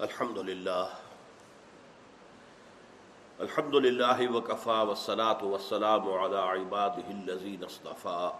الحمد 0.00 0.38
لله 0.38 0.88
الحمد 3.40 3.74
لله 3.74 4.32
وكفى 4.36 4.70
والصلاة 4.70 5.44
والسلام 5.44 6.10
على 6.12 6.38
عباده 6.38 7.10
الذين 7.10 7.64
اصطفى 7.64 8.32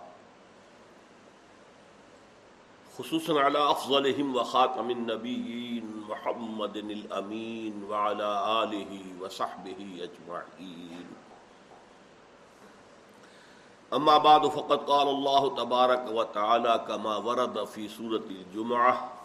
خصوصا 2.99 3.41
على 3.41 3.71
أفضلهم 3.71 4.37
وخاتم 4.37 4.91
النبيين 4.91 6.05
محمد 6.09 6.77
الأمين 6.77 7.85
وعلى 7.91 8.63
آله 8.63 8.93
وصحبه 9.21 9.81
أجمعين 10.07 11.07
أما 13.93 14.19
بعد، 14.19 14.47
فقد 14.47 14.79
قال 14.79 15.09
الله 15.09 15.57
تبارك 15.57 16.07
وتعالى 16.07 16.85
كما 16.89 17.17
ورد 17.17 17.65
في 17.65 17.89
سورة 17.89 18.27
الجمعة 18.31 19.18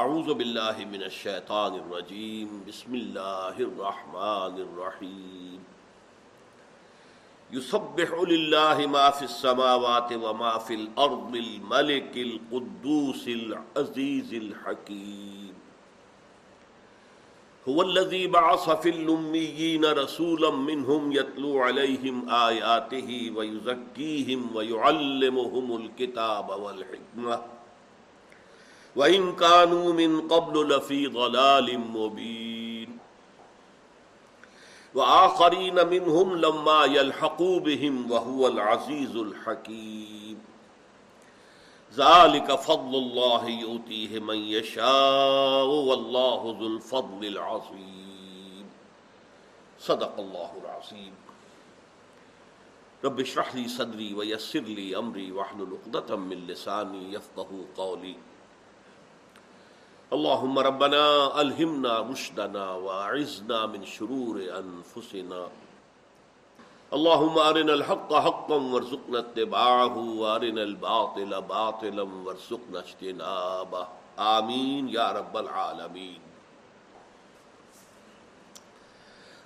اعوذ 0.00 0.26
باللہ 0.38 0.78
من 0.88 1.02
الشیطان 1.02 1.74
الرجیم، 1.74 2.48
بسم 2.66 2.92
اللہ 2.92 3.60
الرحمن 3.66 4.58
الرحیم۔ 4.64 5.62
يسبح 7.58 8.12
لله 8.32 8.86
ما 8.96 9.04
في 9.20 9.24
السماوات 9.28 10.12
وما 10.26 10.52
في 10.66 10.78
الأرض 10.80 11.38
الملك 11.40 12.20
القدوس 12.24 13.24
العزيز 13.36 14.34
الحكيم 14.42 15.54
هو 17.68 17.82
الذي 17.82 18.22
بعث 18.38 18.70
في 18.84 18.94
الأميين 18.96 19.90
رسولا 20.02 20.54
منهم 20.70 21.12
يتلو 21.20 21.58
عليهم 21.70 22.24
آياته 22.44 23.20
ويزكيهم 23.40 24.48
ويعلمهم 24.56 25.76
الكتاب 25.82 26.58
والحكمة 26.66 27.44
وَإِن 28.96 29.36
كَانُوا 29.36 29.92
مِن 29.92 30.28
قَبْلُ 30.28 30.68
لَفِي 30.68 31.06
ضَلَالٍ 31.06 31.78
مُبِينٍ 31.78 32.98
وَآخَرِينَ 34.94 35.86
مِنْهُمْ 35.86 36.36
لَمَّا 36.36 36.84
يَلْحَقُوا 36.84 37.60
بِهِمْ 37.60 38.10
وَهُوَ 38.10 38.48
الْعَزِيزُ 38.48 39.16
الْحَكِيمُ 39.16 40.38
ذَلِكَ 41.94 42.54
فَضْلُ 42.54 42.94
اللَّهِ 42.94 43.48
يُؤْتِيهِ 43.48 44.20
مَن 44.20 44.36
يَشَاءُ 44.36 45.66
وَاللَّهُ 45.66 46.56
ذُو 46.60 46.66
الْفَضْلِ 46.66 47.24
الْعَظِيمِ 47.24 48.06
صدق 49.78 50.18
الله 50.18 50.50
العظيم 50.64 51.14
رب 53.04 53.20
اشرح 53.20 53.54
لي 53.54 53.68
صدري 53.68 54.14
ويسر 54.14 54.60
لي 54.60 54.98
أمري 54.98 55.32
واحلل 55.32 55.78
عقدة 55.78 56.16
من 56.16 56.46
لساني 56.46 57.12
يفقهوا 57.12 57.64
قولي 57.76 58.16
اللهم 60.14 60.58
ربنا 60.58 61.06
الهمنا 61.40 61.92
رشدنا 62.10 62.64
واعذنا 62.72 63.66
من 63.66 63.84
شرور 63.84 64.36
انفسنا 64.58 65.40
اللهم 66.92 67.38
ارنا 67.38 67.72
الحق 67.72 68.14
حقا 68.26 68.54
وارزقنا 68.54 69.18
اتباعه 69.18 70.04
وارنا 70.20 70.62
الباطل 70.62 71.34
باطلا 71.46 72.02
وارزقنا 72.02 72.78
اجتنابه. 72.78 73.82
آمین 74.16 74.88
یا 74.88 75.12
رب 75.12 75.38
العالمین 75.38 76.18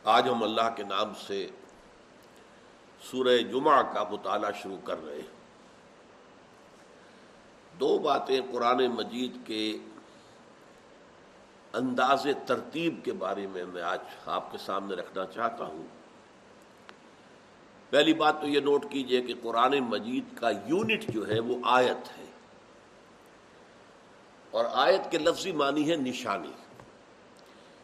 آج 0.05 0.29
ہم 0.29 0.43
اللہ 0.43 0.69
کے 0.77 0.83
نام 0.83 1.15
سے 1.27 1.47
سورہ 3.11 3.39
جمعہ 3.53 3.83
کا 3.83 4.05
مطالعہ 4.11 4.51
شروع 4.63 4.79
کر 4.85 5.05
رہے 5.05 5.15
ہیں۔ 5.15 5.39
دو 7.81 7.99
باتیں 7.99 8.41
قرآن 8.53 8.87
مجید 8.87 9.47
کے 9.47 9.79
انداز 11.73 12.27
ترتیب 12.47 13.01
کے 13.05 13.13
بارے 13.13 13.47
میں 13.47 13.65
میں 13.65 13.83
آج 13.83 13.99
آپ 14.27 14.53
کے 14.53 14.59
سامنے 14.59 14.95
رکھنا 14.95 15.27
چاہتا 15.27 15.65
ہوں۔ 15.65 15.83
پہلی 17.91 18.15
بات 18.15 18.41
تو 18.41 18.47
یہ 18.47 18.61
نوٹ 18.61 18.85
کیجیے 18.91 19.23
کہ 19.23 19.35
قرآن 19.43 19.79
مجید 19.81 20.39
کا 20.39 20.51
یونٹ 20.51 21.05
جو 21.09 21.29
ہے 21.29 21.41
وہ 21.41 21.57
آیت 21.65 22.19
ہے۔ 22.19 22.25
اور 24.51 24.65
آیت 24.73 25.11
کے 25.11 25.19
لفظی 25.19 25.53
معنی 25.53 25.91
ہے 25.91 25.97
نشانی۔ 25.97 26.53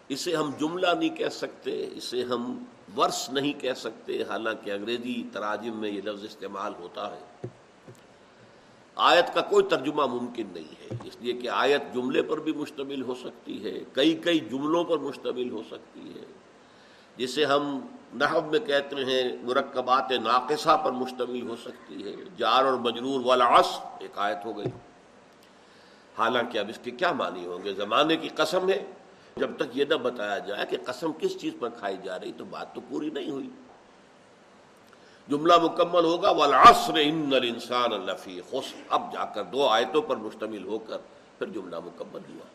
اسے 0.09 0.37
ہم 0.37 0.51
جملہ 0.61 0.87
نہیں 0.99 1.17
کہہ 1.17 1.29
سکتے، 1.29 1.89
اسے 1.93 2.25
ہم 2.25 2.65
ورس 2.97 3.31
نہیں 3.31 3.61
کہہ 3.61 3.73
سکتے، 3.73 4.23
حالانکہ 4.23 4.71
انگریزی 4.71 5.23
تراجم 5.33 5.81
میں 5.81 5.91
یہ 5.91 6.01
لفظ 6.01 6.25
استعمال 6.25 6.73
ہوتا 6.79 7.17
ہے۔ 7.17 7.47
آیت 8.97 9.35
کا 9.35 9.41
کوئی 9.41 9.65
ترجمہ 9.65 10.07
ممکن 10.07 10.47
نہیں 10.53 10.75
ہے، 10.81 10.97
اس 11.05 11.17
لیے 11.21 11.33
کہ 11.33 11.49
آیت 11.49 11.95
جملے 11.95 12.23
پر 12.23 12.41
بھی 12.41 12.53
مشتمل 12.53 13.03
ہو 13.03 13.15
سکتی 13.15 13.65
ہے، 13.65 13.81
کئی 13.93 14.15
کئی 14.15 14.39
جملوں 14.39 14.85
پر 14.85 14.99
مشتمل 14.99 15.51
ہو 15.51 15.63
سکتی 15.71 16.13
ہے۔ 16.15 16.25
جسے 17.17 17.45
ہم 17.45 17.81
نحب 18.15 18.51
میں 18.51 18.61
کہتے 18.61 18.97
ہیں، 18.97 19.37
مرکبات 19.43 20.11
ناقصہ 20.11 20.83
پر 20.85 20.91
مشتمل 20.91 21.49
ہو 21.49 21.57
سکتی 21.57 22.05
ہے۔ 22.05 22.17
جار 22.37 22.65
اور 22.65 22.75
مجرور 22.75 23.21
والعص 23.25 23.79
ایک 24.01 24.11
آیت 24.15 24.45
ہو 24.45 24.59
گئی۔ 24.59 24.67
حالانکہ 26.19 26.59
اب 26.59 26.69
اس 26.69 26.79
کے 26.83 26.91
کیا 26.91 27.13
معنی 27.13 27.47
ہوں 27.47 27.65
گے؟ 27.65 27.75
زمانے 27.75 28.17
کی 28.17 28.29
قسم 28.29 28.69
ہے۔ 28.69 28.85
جب 29.37 29.51
تک 29.57 29.77
یہ 29.77 29.85
نہ 29.89 29.95
بتایا 29.95 30.39
جائے 30.39 30.67
کہ 30.67 30.77
قسم 30.85 31.13
کس 31.13 31.39
چیز 31.39 31.55
پر 31.61 31.69
کھائی 31.69 31.97
جا 32.05 32.21
رہی 32.21 32.33
تو 32.37 32.45
بات 32.45 32.75
تو 32.75 32.81
پوری 32.89 33.11
نہیں 33.11 33.31
ہوئی۔ 33.31 33.51
جملہ 35.29 35.53
مکمل 35.63 36.05
ہوگا، 36.05 36.31
والعصر 36.31 36.93
ان 37.03 37.33
الانسان 37.35 37.91
لفی 37.91 38.41
خسر۔ 38.51 38.83
اب 38.89 39.13
جا 39.13 39.25
کر 39.25 39.43
دو 39.43 39.67
آیتوں 39.67 40.03
پر 40.03 40.17
مشتمل 40.17 40.65
ہو 40.65 40.79
کر 40.79 40.99
پھر 41.39 41.47
جملہ 41.47 41.77
مکمل 41.81 42.21
ہوا۔ 42.29 42.47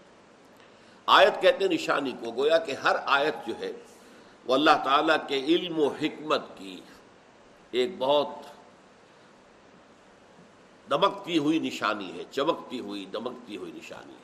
آیت 1.06 1.42
کہتے 1.42 1.66
ہیں 1.66 1.72
نشانی 1.72 2.12
کو، 2.12 2.32
گویا 2.32 2.58
کہ 2.58 2.72
ہر 2.72 2.96
آیت 3.06 3.48
جو 3.48 3.54
ہے 3.60 3.72
وہ 4.46 4.54
اللہ 4.54 4.82
تعالیٰ 4.84 5.18
کے 5.28 5.36
علم 5.36 5.80
و 5.80 5.88
حکمت 5.88 6.42
کی 6.58 6.82
ایک 7.72 7.92
بہت 7.98 8.28
دمکتی 10.90 11.38
ہوئی 11.38 11.60
نشانی 11.60 12.20
ہے، 12.20 12.24
چمکتی 12.32 12.80
ہوئی، 12.80 13.06
دمکتی 13.06 13.58
ہوئی 13.58 13.72
نشانی 13.76 14.14
ہے۔ 14.14 14.22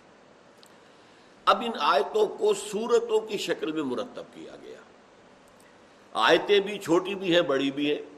اب 1.45 1.61
ان 1.61 1.71
آیتوں 1.79 2.27
کو 2.27 2.53
صورتوں 2.53 3.19
کی 3.19 3.37
شکل 3.37 3.71
میں 3.71 3.83
مرتب 3.83 4.23
کیا 4.33 4.55
گیا۔ 4.61 4.77
آیتیں 6.13 6.59
بھی 6.59 6.79
چھوٹی 6.79 7.15
بھی 7.15 7.35
ہیں، 7.35 7.41
بڑی 7.41 7.71
بھی 7.71 7.95
ہیں۔ 7.95 8.16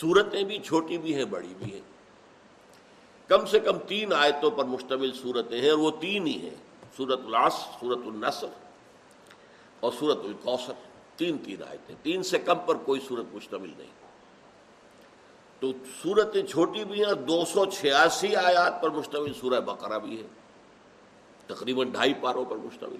صورتیں 0.00 0.44
بھی 0.44 0.58
چھوٹی 0.58 0.98
بھی 0.98 1.14
ہیں، 1.14 1.24
بڑی 1.24 1.54
بھی 1.58 1.72
ہیں۔ 1.72 1.80
کم 3.28 3.46
سے 3.46 3.60
کم 3.60 3.78
تین 3.78 4.12
آیتوں 4.12 4.50
پر 4.50 4.64
مشتمل 4.64 5.12
صورتیں 5.12 5.60
ہیں 5.60 5.70
اور 5.70 5.78
وہ 5.78 5.90
تین 6.00 6.26
ہی 6.26 6.40
ہیں۔ 6.42 6.54
سورت 6.96 7.20
الاس 7.26 7.54
سورت 7.80 7.98
النصر 8.06 8.46
اور 9.80 9.92
سورت 9.98 10.18
القوثر 10.24 10.72
تین 11.16 11.38
تین 11.38 11.62
آیتیں، 11.70 11.94
تین 12.02 12.22
سے 12.22 12.38
کم 12.38 12.58
پر 12.58 12.74
کوئی 12.74 13.00
صورت 13.08 13.24
مشتمل 13.32 13.70
نہیں۔ 13.78 13.90
تو 15.60 15.72
صورتیں 16.02 16.42
چھوٹی 16.42 16.84
بھی 16.84 17.04
ہیں 17.04 17.14
دو 17.14 17.44
سو 17.44 17.64
چھیاسی 17.64 18.36
آیات 18.36 18.82
پر 18.82 18.90
مشتمل 18.90 19.32
سورہ 19.34 19.60
بقرہ 19.60 19.98
بھی 19.98 20.22
ہے 20.22 20.26
تقریباً 21.46 21.90
ڈھائی 21.90 22.14
پاروں 22.14 22.44
پر 22.44 22.56
مشتمل۔ 22.56 22.96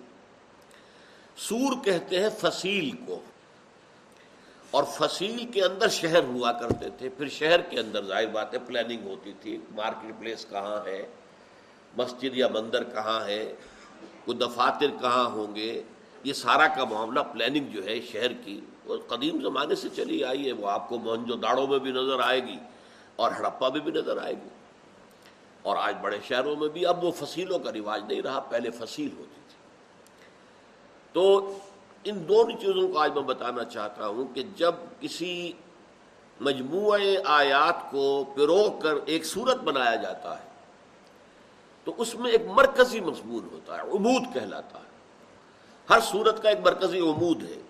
سور 1.36 1.84
کہتے 1.84 2.20
ہیں 2.20 2.28
فصیل 2.38 2.90
کو۔ 3.06 3.20
اور 4.72 4.84
فصیل 4.84 5.46
کے 5.46 5.64
اندر 5.64 5.88
شہر 5.88 6.24
ہوا 6.24 6.52
کرتے 6.52 6.90
تھے۔ 6.98 7.08
پھر 7.08 7.28
شہر 7.28 7.60
کے 7.60 7.80
اندر 7.80 8.04
ظاہر 8.04 8.26
بات 8.26 8.54
ہے 8.54 8.58
پلاننگ 8.58 9.06
ہوتی 9.06 9.32
تھی۔ 9.40 9.58
مارکیٹ 9.70 10.20
پلیس 10.20 10.46
کہاں 10.50 10.86
ہے؟ 10.86 11.06
مسجد 11.96 12.36
یا 12.36 12.48
مندر 12.48 12.84
کہاں 12.84 13.24
ہے؟ 13.24 13.54
کوئی 14.24 14.38
دفاتر 14.38 14.86
کہاں 15.00 15.24
ہوں 15.24 15.54
گے؟ 15.54 15.82
یہ 16.24 16.32
سارا 16.32 16.66
کا 16.66 16.84
معاملہ 16.84 17.20
پلاننگ 17.20 17.66
جو 17.66 17.84
ہے 17.84 18.00
شہر 18.00 18.32
کی، 18.32 18.60
وہ 18.84 18.96
قدیم 19.08 19.42
زمانے 19.42 19.74
سے 19.74 19.88
چلی 19.96 20.24
آئی 20.24 20.46
ہے۔ 20.46 20.52
وہ 20.52 20.68
آپ 20.68 20.88
کو 20.88 20.98
موہنجو 20.98 21.34
داڑوں 21.34 21.66
میں 21.66 21.78
بھی 21.78 21.90
نظر 21.90 22.20
آئے 22.20 22.44
گی 22.44 22.56
اور 23.16 23.30
ہڑپا 23.30 23.68
میں 23.68 23.80
بھی 23.80 23.92
نظر 23.92 24.22
آئے 24.22 24.34
گی۔ 24.34 24.48
اور 25.62 25.76
آج 25.76 25.96
بڑے 26.00 26.18
شہروں 26.28 26.56
میں 26.56 26.68
بھی 26.68 26.86
اب 26.86 27.04
وہ 27.04 27.10
فصیلوں 27.10 27.58
کا 27.58 27.72
رواج 27.72 28.04
نہیں 28.08 28.22
رہا، 28.22 28.40
پہلے 28.40 28.70
فصیل 28.70 29.08
ہوتی 29.18 29.40
تھی۔ 29.48 29.56
تو 31.12 31.58
ان 32.04 32.28
دونوں 32.28 32.58
چیزوں 32.60 32.88
کو 32.88 32.98
آج 32.98 33.12
میں 33.12 33.22
بتانا 33.22 33.64
چاہتا 33.64 34.06
ہوں 34.06 34.34
کہ 34.34 34.42
جب 34.56 34.74
کسی 35.00 35.52
مجموعہ 36.40 36.98
آیات 37.24 37.90
کو 37.90 38.24
پرو 38.36 38.70
کر 38.70 38.94
ایک 39.06 39.26
صورت 39.26 39.56
بنایا 39.56 39.94
جاتا 39.94 40.38
ہے، 40.38 40.48
تو 41.84 41.94
اس 41.96 42.14
میں 42.14 42.30
ایک 42.30 42.42
مرکزی 42.46 43.00
مضمون 43.00 43.48
ہوتا 43.52 43.76
ہے 43.76 43.80
امود 43.80 44.22
کہلاتا 44.34 44.78
ہے۔ 44.78 44.90
ہر 45.90 46.00
صورت 46.00 46.42
کا 46.42 46.48
ایک 46.48 46.58
مرکزی 46.64 46.98
امود 46.98 47.42
ہے 47.42 47.60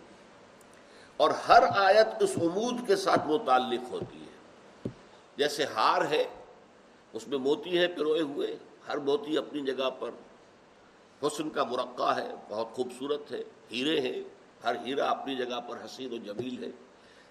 اور 1.16 1.30
ہر 1.30 1.62
آیت 1.76 2.22
اس 2.22 2.32
امود 2.36 2.86
کے 2.86 2.96
ساتھ 2.96 3.26
متعلق 3.26 3.92
ہوتی 3.92 4.18
ہے۔ 4.18 4.88
جیسے 5.36 5.64
ہار 5.64 6.02
ہے، 6.10 6.24
اس 7.12 7.28
میں 7.28 7.38
موتی 7.38 7.78
ہے 7.78 7.88
پروئے 7.88 8.20
ہوئے، 8.20 8.56
ہر 8.88 8.96
موتی 8.96 9.38
اپنی 9.38 9.60
جگہ 9.60 9.90
پر، 9.90 10.10
حسن 11.26 11.50
کا 11.50 11.64
مرقع 11.64 12.12
ہے، 12.16 12.34
بہت 12.48 12.74
خوبصورت 12.74 13.32
ہے۔ 13.32 13.42
ہیرے 13.72 14.00
ہیں، 14.00 14.22
ہر 14.64 14.74
ہیرا 14.86 15.10
اپنی 15.10 15.36
جگہ 15.36 15.60
پر 15.60 15.84
حسین 15.84 16.12
و 16.12 16.16
جمیل 16.16 16.64
ہے۔ 16.64 16.70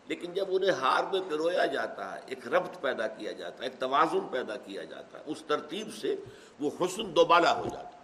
لیکن 0.08 0.34
جب 0.34 0.46
انہیں 0.50 0.72
ہار 0.72 1.04
میں 1.12 1.20
پرویا 1.30 1.66
جاتا 1.66 2.16
ہے، 2.16 2.20
ایک 2.26 2.48
ربط 2.48 2.82
پیدا 2.82 3.08
کیا 3.08 3.32
جاتا 3.32 3.64
ہے، 3.64 3.70
ایک 3.70 3.80
توازن 3.80 4.28
پیدا 4.32 4.56
کیا 4.56 4.84
جاتا 4.84 5.18
ہے، 5.20 5.24
اس 5.26 5.44
ترتیب 5.48 5.94
سے 6.02 6.16
وہ 6.60 6.70
حسن 6.82 7.16
دوبالا 7.16 7.58
ہو 7.58 7.66
جاتا 7.66 7.90
ہے۔ 7.90 8.00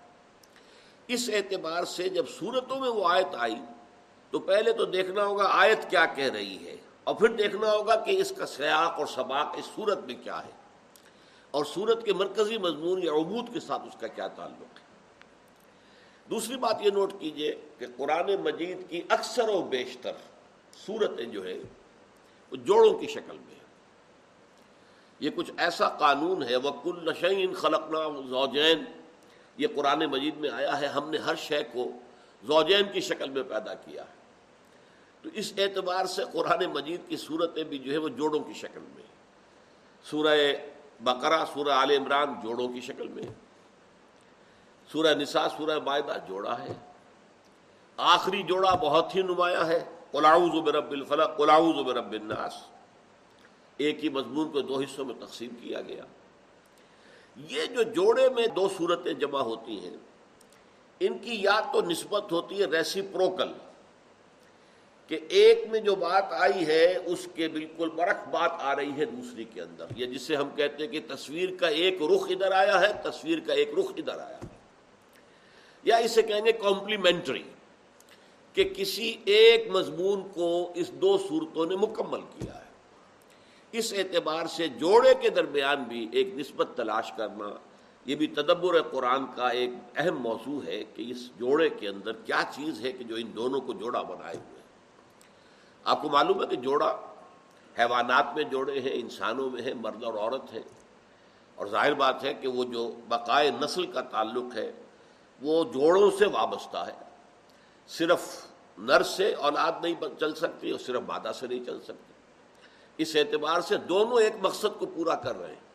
اس 1.08 1.30
اعتبار 1.34 1.84
سے 1.84 2.10
جب 2.10 2.30
صورتوں 2.30 2.80
میں 2.80 2.90
وہ 2.90 3.08
آیت 3.10 3.36
آئی، 3.38 3.60
تو 4.32 4.40
پہلے 4.40 4.74
تو 4.74 4.86
دیکھنا 4.86 5.26
ہوگا 5.26 5.48
آیت 5.52 5.90
کیا 5.90 6.06
کہہ 6.06 6.32
رہی 6.34 6.68
ہے، 6.68 6.76
اور 7.04 7.16
پھر 7.16 7.28
دیکھنا 7.28 7.72
ہوگا 7.72 7.96
کہ 7.96 8.22
اس 8.22 8.34
کا 8.38 8.46
سیاق 8.46 9.00
اور 9.00 9.08
سباق 9.08 9.56
اس 9.58 9.66
صورت 9.76 10.00
میں 10.06 10.16
کیا 10.24 10.46
ہے۔ 10.46 10.52
اور 11.52 11.66
صورت 11.66 12.06
کے 12.06 12.14
مرکزی 12.14 12.58
مضمون 12.58 13.04
یا 13.04 13.12
عبود 13.12 13.54
کے 13.54 13.60
ساتھ 13.60 13.82
اس 13.82 13.96
کا 14.00 14.08
کیا 14.08 14.28
تعلق 14.28 14.80
ہے۔ 14.80 14.87
دوسری 16.30 16.58
بات 16.58 16.82
یہ 16.82 16.92
نوٹ 16.92 17.14
کیجیے 17.20 17.56
کہ 17.78 17.86
قرآن 17.98 18.30
مجید 18.44 18.90
کی 18.90 19.02
اکثر 19.10 19.50
و 19.50 19.62
بیشتر 19.62 20.12
صورتیں 20.86 21.26
جو 21.26 21.46
ہے، 21.46 21.58
وہ 22.52 22.56
جوڑوں 22.56 22.94
کی 22.94 23.08
شکل 23.08 23.38
میں 23.38 23.56
یہ 25.20 25.30
کچھ 25.36 25.52
ایسا 25.58 25.90
قانون 25.90 26.44
ہے 26.44 26.56
وہ 26.56 26.72
کل 26.84 27.00
نشین 27.04 27.54
خلقنا 27.54 28.00
زوجین 28.30 28.84
یہ 29.58 29.68
قرآن 29.76 30.00
مجید 30.00 30.38
میں 30.38 30.50
آیا 30.50 30.80
ہے، 30.82 30.88
ہم 30.88 31.10
نے 31.10 31.18
ہر 31.18 31.36
شے 31.36 31.64
کو 31.64 31.90
زوجین 32.44 32.92
کی 32.94 33.02
شکل 33.02 33.30
میں 33.30 33.44
پیدا 33.44 33.74
کیا 33.74 34.04
ہے۔ 34.04 34.16
تو 35.22 35.30
اس 35.34 35.54
اعتبار 35.58 36.06
سے 36.06 36.24
قرآن 36.34 36.66
مجید 36.66 37.02
کی 37.08 37.18
صورتیں 37.18 37.64
بھی 37.64 37.78
جو 37.78 37.92
ہے، 37.92 37.98
وہ 37.98 38.10
جوڑوں 38.10 38.40
کی 38.40 38.54
شکل 38.54 38.82
میں 38.96 39.04
سورہ 40.06 40.36
بقرہ، 41.00 41.44
سورہ 41.54 41.70
عال 41.70 41.92
عمران 41.92 42.34
جوڑوں 42.44 42.68
کی 42.68 42.82
شکل 42.82 43.08
میں 43.08 43.24
سورہ 44.92 45.14
نساء، 45.14 45.48
سورہ 45.58 45.80
معدہ 45.80 46.18
جوڑا 46.28 46.60
ہے۔ 46.60 46.74
آخری 47.98 48.44
جوڑا 48.44 48.76
بہت 48.76 49.16
ہی 49.16 49.22
نمایاں 49.22 49.66
ہے۔ 49.66 49.84
قلاؤ 50.12 50.62
برب 50.62 50.92
الفلق 50.92 51.38
قلاؤ 51.38 51.72
برب 51.72 52.12
الناس۔ 52.12 52.54
ایک 53.78 54.04
ہی 54.04 54.10
مضمون 54.10 54.52
کو 54.52 54.62
دو 54.62 54.80
حصوں 54.80 55.06
میں 55.06 55.16
تقسیم 55.20 55.50
کیا 55.62 55.82
گیا۔ 55.82 56.04
یہ 57.36 57.66
جو 57.66 57.84
جوڑے 57.84 58.30
میں 58.30 58.48
دو 58.48 58.70
صورتیں 58.78 59.14
جمع 59.14 59.40
ہوتی 59.40 59.80
ہیں، 59.80 59.98
ان 61.00 61.18
کی 61.18 61.42
یاد 61.42 61.62
تو 61.74 61.82
نسبت 61.82 62.32
ہوتی 62.32 62.60
ہے 62.60 62.66
ریسی 62.66 63.02
پروکل 63.02 63.54
کہ 65.08 65.20
ایک 65.30 65.68
میں 65.72 65.80
جو 65.80 65.96
بات 65.96 66.26
آئی 66.30 66.68
ہے، 66.68 66.98
اس 67.06 67.28
کے 67.36 67.48
بالکل 67.48 67.90
برق 67.90 68.28
بات 68.28 68.52
آ 68.60 68.76
رہی 68.76 68.92
ہے 68.98 69.06
دوسری 69.06 69.44
کے 69.44 69.62
اندر۔ 69.62 69.86
یا 69.96 70.06
جسے 70.06 70.36
ہم 70.36 70.50
کہتے 70.56 70.86
ہیں 70.86 70.92
کہ 70.92 71.16
تصویر 71.16 71.50
کا 71.60 71.68
ایک 71.68 72.02
رخ 72.02 72.24
ادھر 72.30 72.52
آیا 72.52 72.82
ہے، 72.82 72.94
تصویر 73.04 73.40
کا 73.40 73.54
ایک 73.54 73.70
رخ 73.80 73.92
ادھر 73.98 74.20
آیا 74.20 74.38
ہے۔ 74.38 74.57
یا 75.88 75.98
اسے 75.98 76.22
کہیں 76.22 76.46
گے 76.46 76.52
کمپلیمنٹری 76.52 77.44
کہ 78.54 78.74
کسی 78.76 79.18
ایک 79.26 79.68
مضمون 79.72 80.28
کو 80.34 80.72
اس 80.76 80.92
دو 80.92 81.18
صورتوں 81.18 81.66
نے 81.66 81.76
مکمل 81.76 82.22
کیا 82.22 82.56
ہے۔ 82.56 82.70
اس 83.72 83.94
اعتبار 83.94 84.46
سے 84.46 84.68
جوڑے 84.68 85.14
کے 85.22 85.30
درمیان 85.30 85.84
بھی 85.84 86.08
ایک 86.12 86.28
نسبت 86.36 86.68
تلاش 86.76 87.12
کرنا، 87.18 87.50
یہ 88.06 88.16
بھی 88.16 88.28
تدبر 88.28 88.82
قرآن 88.82 89.26
کا 89.36 89.48
ایک 89.48 89.70
اہم 89.96 90.22
موضوع 90.22 90.64
ہے 90.66 90.84
کہ 90.84 91.04
اس 91.08 91.30
جوڑے 91.38 91.70
کے 91.70 91.88
اندر 91.88 92.12
کیا 92.14 92.42
چیز 92.56 92.86
ہے 92.86 92.92
کہ 92.92 93.04
جو 93.04 93.16
ان 93.16 93.36
دونوں 93.36 93.62
کو 93.62 93.74
جوڑا 93.74 94.02
بنائے 94.02 94.36
ہوئے 94.36 94.62
آپ 95.84 96.02
کو 96.02 96.10
معلوم 96.10 96.42
ہے 96.42 96.48
کہ 96.48 96.56
جوڑا 96.56 96.96
حیوانات 97.80 98.36
میں 98.36 98.44
جوڑے 98.44 98.80
ہیں، 98.80 98.94
انسانوں 98.94 99.50
میں 99.50 99.62
ہیں، 99.62 99.74
مرد 99.74 100.04
اور 100.04 100.14
عورت 100.14 100.54
ہیں۔ 100.54 100.68
اور 101.56 101.68
ظاہر 101.68 101.94
بات 101.94 102.24
ہے 102.24 102.34
کہ 102.34 102.48
وہ 102.48 102.64
جو 102.64 102.96
بقائے 103.08 103.52
نسل 103.62 103.86
کا 103.86 104.02
تعلق 104.02 104.56
ہے 104.56 104.72
وہ 105.42 105.64
جوڑوں 105.64 106.12
سے 106.20 106.26
وابستہ 106.26 106.78
ہے۔ 106.78 107.04
صرف 107.88 108.46
نر 108.78 109.04
سے 109.04 109.34
اولاد 109.34 109.72
نہیں 109.82 109.94
چل 110.20 110.36
سکتی 110.36 110.72
اور 110.72 110.80
صرف 110.80 111.02
مادہ 111.08 111.32
سے 111.40 111.48
نہیں 111.48 111.66
چل 111.66 111.82
سکتی۔ 111.82 112.14
اس 112.98 113.16
اعتبار 113.16 113.62
سے 113.62 113.78
دونوں 113.78 114.22
ایک 114.22 114.34
مقصد 114.42 114.80
کو 114.80 114.86
پورا 114.86 115.16
کر 115.16 115.40
رہے 115.40 115.48
ہیں۔ 115.48 115.68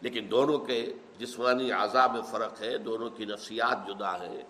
لیکن 0.00 0.26
دونوں 0.30 0.58
کے 0.58 0.92
جسمانی 1.18 1.72
اعضاء 1.72 2.06
میں 2.06 2.22
فرق 2.22 2.62
ہے، 2.62 2.78
دونوں 2.78 3.10
کی 3.10 3.24
نفسیات 3.24 3.86
جدا 3.86 4.18
ہے 4.18 4.42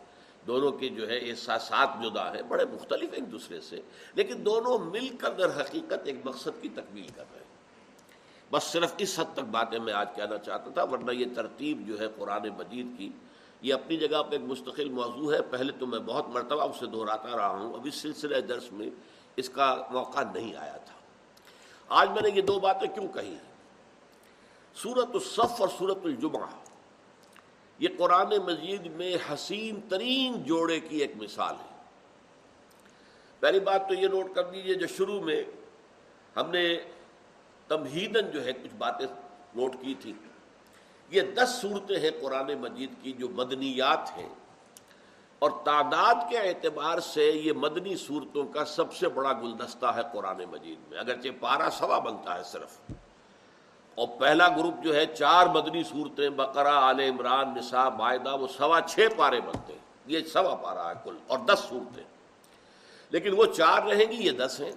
دونوں 0.46 0.72
کے 0.72 0.88
جو 0.88 1.08
ہے 1.08 1.18
احساسات 1.18 1.88
جدا 2.02 2.34
ہے 2.34 2.42
بڑے 2.42 2.64
مختلف 2.64 3.10
ایک 3.12 3.32
دوسرے 3.32 3.60
سے۔ 3.60 3.80
لیکن 4.14 4.44
دونوں 4.44 4.78
مل 4.78 5.16
کر 5.16 5.30
در 5.32 5.60
حقیقت 5.60 5.98
ایک 6.04 6.16
مقصد 6.24 6.62
کی 6.62 6.68
تکمیل 6.68 7.08
کر 7.16 7.24
رہے 7.32 7.38
ہیں۔ 7.38 7.48
بس 8.50 8.62
صرف 8.64 8.94
اس 8.98 9.18
حد 9.18 9.32
تک 9.32 9.40
باتیں 9.40 9.78
میں 9.78 9.92
آج 9.92 10.08
کہنا 10.16 10.38
چاہتا 10.38 10.70
تھا، 10.70 10.82
ورنہ 10.82 11.10
یہ 11.10 11.26
ترتیب 11.36 11.86
جو 11.86 12.00
ہے 12.00 12.06
قرآن 12.16 12.48
مجید 12.58 12.86
کی 12.98 13.10
یہ 13.62 13.74
اپنی 13.74 13.96
جگہ 13.96 14.22
پہ 14.22 14.32
ایک 14.32 14.40
مستقل 14.40 14.88
موضوع 14.88 15.34
ہے۔ 15.34 15.42
پہلے 15.42 15.72
تو 15.72 15.86
میں 15.86 15.98
بہت 15.98 16.28
مرتبہ 16.28 16.62
اسے 16.62 16.86
دہراتا 16.86 17.36
رہا 17.36 17.48
ہوں۔ 17.48 17.74
اب 17.74 17.86
اس 17.86 17.94
سلسلے 17.94 18.40
درس 18.40 18.72
میں 18.72 18.90
اس 19.36 19.48
کا 19.48 19.86
موقع 19.90 20.20
نہیں 20.34 20.54
آیا 20.56 20.76
تھا۔ 20.76 20.94
آج 21.88 22.10
میں 22.10 22.22
نے 22.22 22.28
یہ 22.34 22.42
دو 22.42 22.60
باتیں 22.60 22.94
کیوں 22.94 23.08
کہی؟ 23.08 23.28
ہیں 23.28 23.48
سورت 24.74 25.08
الصف 25.14 25.60
اور 25.60 25.68
سورت 25.78 25.98
الجمعہ۔ 26.04 26.46
یہ 27.78 27.88
قرآن 27.98 28.30
مجید 28.46 28.86
میں 28.86 29.16
حسین 29.32 29.80
ترین 29.88 30.42
جوڑے 30.42 30.80
کی 30.80 30.96
ایک 30.96 31.12
مثال 31.16 31.54
ہے۔ 31.54 31.82
پہلی 33.40 33.60
بات 33.60 33.88
تو 33.88 33.94
یہ 33.94 34.08
نوٹ 34.08 34.34
کر 34.34 34.50
دیجیے 34.50 34.74
جو 34.74 34.86
شروع 34.86 35.20
میں 35.20 35.42
ہم 36.36 36.50
نے 36.50 36.78
تمہیدن 37.68 38.30
جو 38.30 38.44
ہے 38.44 38.52
کچھ 38.52 38.74
باتیں 38.74 39.06
نوٹ 39.54 39.72
کی 39.80 39.94
تھی 40.00 40.12
یہ 41.10 41.22
دس 41.22 41.58
صورتیں 41.60 42.00
ہیں 42.00 42.10
قرآن 42.22 42.54
مجید 42.60 42.90
کی 43.02 43.12
جو 43.12 43.28
مدنیات 43.28 44.18
ہیں۔ 44.18 44.28
اور 45.38 45.50
تعداد 45.64 46.14
کے 46.30 46.38
اعتبار 46.38 46.98
سے 46.98 47.24
یہ 47.24 47.52
مدنی 47.52 47.96
صورتوں 47.96 48.46
کا 48.46 48.64
سب 48.64 48.94
سے 48.94 49.08
بڑا 49.08 49.32
گلدستہ 49.32 49.86
ہے 49.86 50.00
قرآن 50.12 50.42
مجید 50.50 50.78
میں، 50.90 50.98
اگرچہ 50.98 51.28
پارا 51.40 51.70
سوا 51.70 51.98
بنتا 51.98 52.38
ہے 52.38 52.42
صرف۔ 52.42 52.92
اور 53.94 54.08
پہلا 54.18 54.48
گروپ 54.48 54.74
جو 54.82 54.94
ہے 54.94 55.06
چار 55.06 55.46
مدنی 55.46 55.82
صورتیں، 55.82 56.30
بقرہ، 56.30 56.68
آل 56.68 57.00
عمران، 57.00 57.54
نساء 57.56 57.88
معاہدہ 57.88 58.36
وہ 58.36 58.46
سوا 58.46 58.80
چھ 58.80 59.08
پارے 59.16 59.40
بنتے 59.40 59.72
ہیں۔ 59.72 59.80
یہ 60.06 60.20
سوا 60.20 60.54
پارا 60.54 60.88
ہے 60.88 60.94
کل، 61.04 61.16
اور 61.26 61.38
دس 61.38 61.58
صورتیں۔ 61.68 62.04
لیکن 63.10 63.34
وہ 63.36 63.46
چار 63.46 63.82
رہیں 63.82 64.12
گی، 64.12 64.26
یہ 64.26 64.30
دس 64.30 64.60
ہیں۔ 64.60 64.72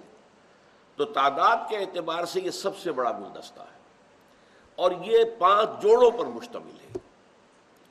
تو 0.96 1.04
تعداد 1.04 1.56
کے 1.68 1.76
اعتبار 1.76 2.24
سے 2.24 2.40
یہ 2.40 2.50
سب 2.50 2.78
سے 2.78 2.92
بڑا 2.92 3.12
گلدستہ 3.12 3.60
ہے۔ 3.60 3.81
اور 4.76 4.90
یہ 5.00 5.18
پانچ 5.38 5.82
جوڑوں 5.82 6.10
پر 6.10 6.24
مشتمل 6.24 6.76
ہے۔ 6.80 6.98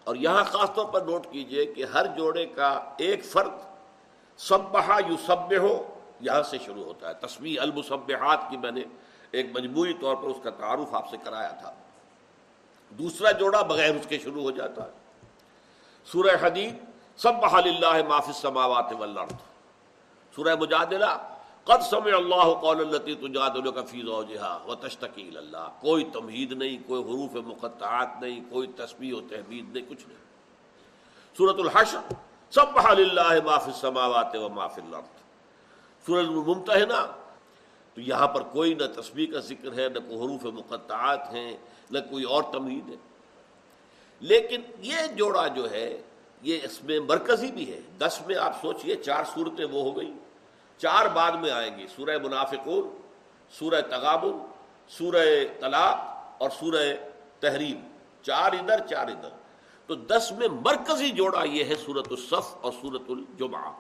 اور 0.04 0.16
یہاں 0.16 0.44
خاص 0.44 0.74
طور 0.75 0.86
پر 0.86 1.01
نوٹ 1.01 1.28
کیجیے 1.31 1.66
کہ 1.66 1.83
ہر 1.83 2.06
جوڑے 2.06 2.45
کا 2.45 2.94
ایک 2.98 3.25
فرد 3.25 3.51
سب 4.38 4.60
بہا 4.62 5.00
یو 5.07 5.16
سب 5.25 5.54
ہو 5.57 6.00
یہاں 6.19 6.44
سے 6.44 6.57
شروع 6.66 6.83
ہوتا 6.83 7.10
ہے۔ 7.10 7.13
تصویر 7.13 7.62
المصبحات 7.62 8.39
کی 8.50 8.57
میں 8.57 8.72
نے 8.72 8.81
ایک 9.31 9.45
مجموعی 9.54 9.94
طور 9.94 10.16
پر 10.16 10.24
اس 10.24 10.38
کا 10.44 10.50
تعارف 10.50 10.94
آپ 10.94 11.10
سے 11.10 11.18
کرایا 11.24 11.50
تھا۔ 11.50 11.74
دوسرا 12.89 13.31
جوڑا 13.31 13.62
بغیر 13.62 13.95
اس 13.95 14.07
کے 14.07 14.19
شروع 14.19 14.42
ہو 14.42 14.51
جاتا 14.51 14.83
ہے۔ 14.83 14.89
سورہ 16.06 16.36
حدید 16.42 16.75
سب 17.18 17.33
بحال 17.33 17.63
اللہ 17.66 18.07
معافی 18.07 18.31
سماوات 18.33 18.94
والارض۔ 19.00 19.33
سورہ 20.35 20.56
مجادلہ 20.56 21.31
قد 21.63 21.83
سمع 21.89 22.15
اللہ 22.15 22.53
قول 22.53 22.80
اللتی 22.80 23.15
تجادلک 23.15 23.87
فی 23.87 24.01
زوجہا 24.01 24.59
و 24.68 24.75
تشتقیل 24.75 25.37
اللہ۔ 25.37 25.68
کوئی 25.81 26.03
تمہید 26.03 26.51
نہیں، 26.51 26.77
کوئی 26.87 27.03
حروف 27.03 27.35
مقطعات 27.35 28.07
نہیں، 28.21 28.39
کوئی 28.49 28.68
تسبیح 28.68 29.15
و 29.15 29.21
تحمید 29.21 29.75
نہیں، 29.75 29.89
کچھ 29.89 30.07
نہیں۔ 30.07 30.18
سورة 31.37 31.59
الحشر، 31.59 32.13
سبح 32.51 32.94
للہ 32.94 33.33
ما 33.45 33.57
فی 33.57 33.71
السماوات 33.71 34.35
و 34.35 34.49
ما 34.49 34.68
فی 34.68 34.81
الارض۔ 34.81 35.21
سورة 36.06 36.27
الممتحنہ، 36.27 37.11
تو 37.94 38.01
یہاں 38.01 38.27
پر 38.27 38.44
کوئی 38.44 38.73
نہ 38.73 39.01
تسبیح 39.01 39.27
کا 39.33 39.39
ذکر 39.39 39.80
ہے، 39.80 39.89
نہ 39.89 39.99
کوئی 39.99 40.18
حروف 40.18 40.45
مقطعات 40.45 41.33
ہیں، 41.33 41.57
نہ 41.91 41.99
کوئی 42.09 42.23
اور 42.23 42.44
تمہید 42.44 42.89
ہے۔ 42.89 42.95
لیکن 44.19 44.61
یہ 44.80 45.07
جوڑا 45.15 45.47
جو 45.47 45.71
ہے، 45.71 46.01
یہ 46.41 46.59
اس 46.63 46.83
میں 46.83 46.99
مرکزی 46.99 47.51
بھی 47.51 47.73
ہے۔ 47.73 47.81
دس 47.97 48.21
میں 48.27 48.35
آپ 48.35 48.61
سوچئے، 48.61 48.95
چار 48.95 49.23
صورتیں 49.33 49.65
وہ 49.65 49.83
ہو 49.83 49.97
گئی 49.97 50.13
چار 50.81 51.06
بعد 51.06 51.31
میں 51.31 51.52
آئیں 51.52 51.78
گی 51.78 51.88
سورہ 51.95 52.18
منافقون، 52.23 53.02
سورہ 53.50 53.81
تغابن، 53.81 54.45
سورہ 54.88 55.26
طلاق 55.59 55.97
اور 56.42 56.50
سورہ 56.50 56.94
تحریم۔ 57.40 57.80
چار 58.21 58.52
ادھر 58.52 58.88
چار 58.88 59.07
ادھر۔ 59.07 59.30
تو 59.88 59.95
دس 59.95 60.33
میں 60.38 60.47
مرکزی 60.47 61.09
جوڑا 61.09 61.44
یہ 61.44 61.64
ہے 61.64 61.76
سورت 61.76 62.07
الصف 62.09 62.56
اور 62.61 62.71
سورت 62.81 63.02
الجمعہ۔ 63.09 63.71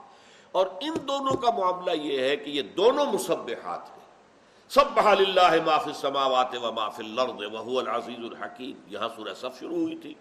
اور 0.51 0.65
ان 0.81 0.93
دونوں 1.07 1.37
کا 1.37 1.51
معاملہ 1.51 1.91
یہ 1.91 2.19
ہے 2.19 2.35
کہ 2.35 2.49
یہ 2.49 2.61
دونوں 2.61 3.05
مصبحات 3.05 3.89
ہیں۔ 3.89 4.05
سب 4.69 4.83
بحال 4.93 5.17
اللہ 5.19 5.65
معاف 5.65 5.87
سماوات 5.95 6.55
و 6.63 6.71
معاف 6.71 6.99
الارض 6.99 7.53
وهو 7.53 7.79
العزیز 7.79 8.19
الحکیم۔ 8.19 8.77
یہاں 8.87 9.09
سورہ 9.15 9.33
صف 9.33 9.59
شروع 9.59 9.77
ہوئی 9.77 9.95
تھی۔ 9.95 10.13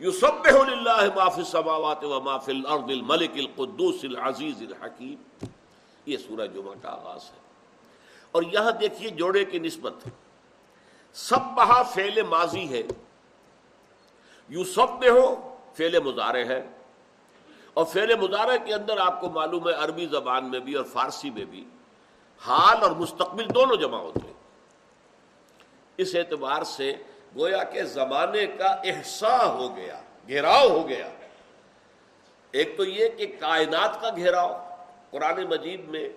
یسبح 0.00 0.64
للہ 0.64 1.14
معاف 1.14 1.38
السماوات 1.38 2.04
و 2.04 2.20
معاف 2.20 2.48
الارض 2.48 2.82
الملک 2.82 3.30
القدوس 3.34 3.96
العزیز 4.02 4.62
الحکیم۔ 4.62 5.46
یہ 6.06 6.16
سورہ 6.16 6.46
جمعہ 6.46 6.74
کا 6.82 6.90
آغاز 6.90 7.24
ہے۔ 7.24 7.38
اور 8.30 8.42
یہاں 8.52 8.70
دیکھیے 8.70 9.10
جوڑے 9.10 9.44
کی 9.44 9.58
نسبت۔ 9.58 9.94
سب 11.12 11.38
بہا 11.38 11.82
فیل 11.82 12.22
ماضی 12.22 12.68
ہے۔ 12.68 12.82
یو 14.48 14.64
سب 14.64 14.98
میں 14.98 15.10
ہو 15.10 15.56
فیل 15.76 15.98
مظاہرے 15.98 16.44
ہے۔ 16.44 16.68
اور 17.74 17.84
فیل 17.84 18.14
مظاہرے 18.14 18.58
کے 18.66 18.74
اندر 18.74 18.96
آپ 18.98 19.20
کو 19.20 19.28
معلوم 19.28 19.68
ہے 19.68 19.74
عربی 19.74 20.06
زبان 20.06 20.50
میں 20.50 20.60
بھی 20.60 20.74
اور 20.74 20.84
فارسی 20.84 21.30
میں 21.30 21.44
بھی۔ 21.44 21.64
حال 22.46 22.82
اور 22.82 22.90
مستقبل 22.90 23.54
دونوں 23.54 23.76
جمع 23.76 23.98
ہوتے 23.98 24.26
ہیں۔ 24.26 24.34
اس 25.96 26.14
اعتبار 26.14 26.64
سے 26.64 26.94
گویا 27.36 27.64
کے 27.64 27.84
زمانے 27.84 28.46
کا 28.46 28.66
احسا 28.66 29.44
ہو 29.44 29.76
گیا، 29.76 30.00
گھیراؤ 30.28 30.68
ہو 30.68 30.88
گیا۔ 30.88 31.08
ایک 32.50 32.76
تو 32.76 32.84
یہ 32.84 33.08
کہ 33.08 33.26
کائنات 33.40 34.00
کا 34.00 34.10
گھیراؤ 34.16 34.63
قرآن 35.14 35.44
مجید 35.50 35.88
میں 35.88 36.08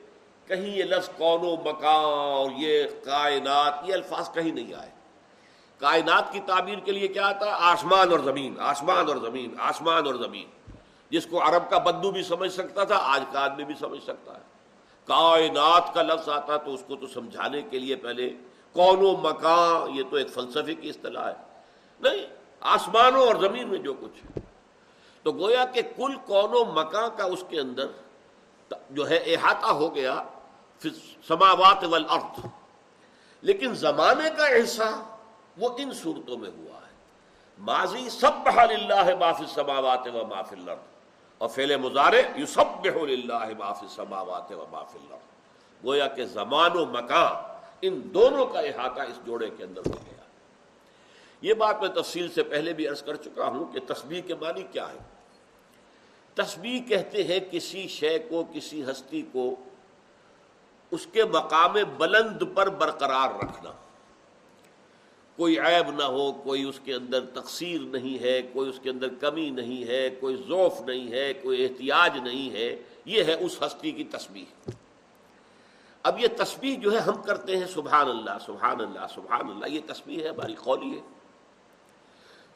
کہیں 0.47 0.77
یہ 0.77 0.83
لفظ 0.83 1.09
کون 1.17 1.39
و 1.41 1.55
مکان 1.55 2.05
اور 2.05 2.51
یہ 2.57 2.83
کائنات، 3.05 3.73
یہ 3.83 3.93
الفاظ 3.93 4.33
کہیں 4.33 4.51
نہیں 4.51 4.73
آئے۔ 4.73 4.89
کائنات 5.79 6.31
کی 6.31 6.39
تعبیر 6.39 6.77
کے 6.77 6.91
لیے 6.91 7.07
کیا 7.07 7.27
آتا؟ 7.27 7.45
ہے 7.45 7.51
آسمان 7.51 8.11
اور 8.11 8.19
زمین، 8.19 8.55
آسمان 8.59 9.07
اور 9.07 9.15
زمین، 9.15 9.55
آسمان 9.59 10.05
اور 10.05 10.15
زمین۔ 10.15 10.49
جس 11.09 11.25
کو 11.25 11.41
عرب 11.41 11.69
کا 11.69 11.77
بدو 11.77 12.11
بھی 12.11 12.23
سمجھ 12.23 12.51
سکتا 12.51 12.83
تھا، 12.83 12.95
آج 12.95 13.23
کا 13.31 13.39
آدمی 13.39 13.63
بھی 13.63 13.75
سمجھ 13.79 14.03
سکتا 14.03 14.33
ہے۔ 14.33 14.41
کائنات 15.05 15.93
کا 15.93 16.01
لفظ 16.01 16.29
آتا 16.29 16.57
تو 16.57 16.73
اس 16.73 16.83
کو 16.87 16.95
تو 16.95 17.07
سمجھانے 17.07 17.61
کے 17.61 17.79
لیے 17.79 17.95
پہلے 17.95 18.29
کون 18.71 18.97
و 18.99 19.11
مکان، 19.11 19.97
یہ 19.97 20.03
تو 20.09 20.15
ایک 20.15 20.29
فلسفے 20.29 20.75
کی 20.75 20.89
اصطلاح 20.89 21.27
ہے۔ 21.27 21.35
نہیں، 21.99 22.27
آسمانوں 22.59 23.27
اور 23.27 23.35
زمین 23.35 23.67
میں 23.67 23.79
جو 23.79 23.93
کچھ 23.93 24.25
ہے۔ 24.25 24.39
تو 25.23 25.31
گویا 25.31 25.65
کہ 25.65 25.81
کل 25.81 26.15
کون 26.15 26.49
و 26.51 26.65
مکان 26.65 27.09
کا 27.17 27.23
اس 27.23 27.43
کے 27.49 27.59
اندر 27.59 27.85
جو 28.89 29.09
ہے 29.09 29.17
احاطہ 29.17 29.65
ہو 29.65 29.95
گیا 29.95 30.23
سماوات 31.27 31.83
والارض۔ 31.83 32.45
لیکن 33.41 33.75
زمانے 33.75 34.29
کا 34.37 34.47
حصہ 34.63 35.03
وہ 35.57 35.69
ان 35.77 35.93
صورتوں 35.93 36.37
میں 36.37 36.49
ہوا 36.57 36.81
ہے۔ 36.81 36.93
ماضی 37.59 38.09
سب 38.09 38.31
بحال 38.43 38.69
اللہ 38.69 39.15
معاف 39.15 39.41
سماوات 39.47 40.07
و 40.13 40.25
معاف 40.25 40.53
الارض۔ 40.53 40.79
اور 41.37 41.49
فعل 41.49 41.77
مظاہرے 41.77 42.23
یو 42.35 42.45
سب 42.45 42.65
بحل 42.83 43.31
معاف 43.57 43.83
سماوات 43.89 44.51
و 44.51 44.65
معاف 44.71 44.95
الارض۔ 44.95 45.21
گویا 45.85 46.07
کہ 46.07 46.25
زمان 46.25 46.77
و 46.77 46.85
مکان 46.85 47.57
ان 47.81 48.01
دونوں 48.13 48.45
کا 48.45 48.59
احاطہ 48.59 49.01
اس 49.01 49.25
جوڑے 49.25 49.49
کے 49.49 49.63
اندر 49.63 49.81
ہو 49.85 49.93
گیا۔ 49.93 50.23
یہ 51.41 51.53
بات 51.53 51.81
میں 51.81 51.89
تفصیل 51.89 52.31
سے 52.31 52.43
پہلے 52.43 52.73
بھی 52.73 52.87
عرض 52.87 53.03
کر 53.03 53.15
چکا 53.15 53.45
ہوں 53.45 53.73
کہ 53.73 53.93
تسبیح 53.93 54.21
کے 54.21 54.35
معنی 54.35 54.63
کیا 54.63 54.89
ہے 54.89 54.97
تسبیح 56.37 56.79
کہتے 56.87 57.23
ہیں 57.23 57.39
کسی 57.51 57.87
شے 57.87 58.19
کو، 58.19 58.43
کسی 58.53 58.83
ہستی 58.83 59.21
کو، 59.31 59.55
اس 60.91 61.07
کے 61.11 61.25
مقام 61.25 61.77
بلند 61.97 62.43
پر 62.55 62.69
برقرار 62.69 63.43
رکھنا۔ 63.43 63.71
کوئی 65.35 65.59
عیب 65.59 65.91
نہ 65.91 66.03
ہو، 66.03 66.31
کوئی 66.31 66.63
اس 66.63 66.79
کے 66.83 66.93
اندر 66.93 67.25
تقسیر 67.25 67.81
نہیں 67.81 68.23
ہے، 68.23 68.41
کوئی 68.53 68.69
اس 68.69 68.79
کے 68.83 68.89
اندر 68.89 69.07
کمی 69.19 69.49
نہیں 69.49 69.87
ہے، 69.87 70.09
کوئی 70.09 70.35
ذوف 70.47 70.81
نہیں 70.81 71.11
ہے، 71.11 71.33
کوئی 71.33 71.63
احتیاج 71.63 72.17
نہیں 72.17 72.53
ہے، 72.53 72.77
یہ 73.05 73.23
ہے 73.23 73.33
اس 73.33 73.57
ہستی 73.61 73.91
کی 73.91 74.03
تسبیح۔ 74.03 74.69
اب 76.03 76.19
یہ 76.19 76.27
تسبیح 76.37 76.79
جو 76.79 76.93
ہے 76.93 76.97
ہم 76.97 77.21
کرتے 77.21 77.57
ہیں 77.57 77.67
سبحان 77.67 78.09
اللہ 78.09 78.37
سبحان 78.45 78.81
اللہ 78.81 79.07
سبحان 79.15 79.49
اللہ، 79.49 79.65
یہ 79.65 79.79
تسبیح 79.85 80.23
ہے، 80.23 80.29
ہماری 80.29 80.55
قولی 80.55 80.95
ہے۔ 80.95 81.01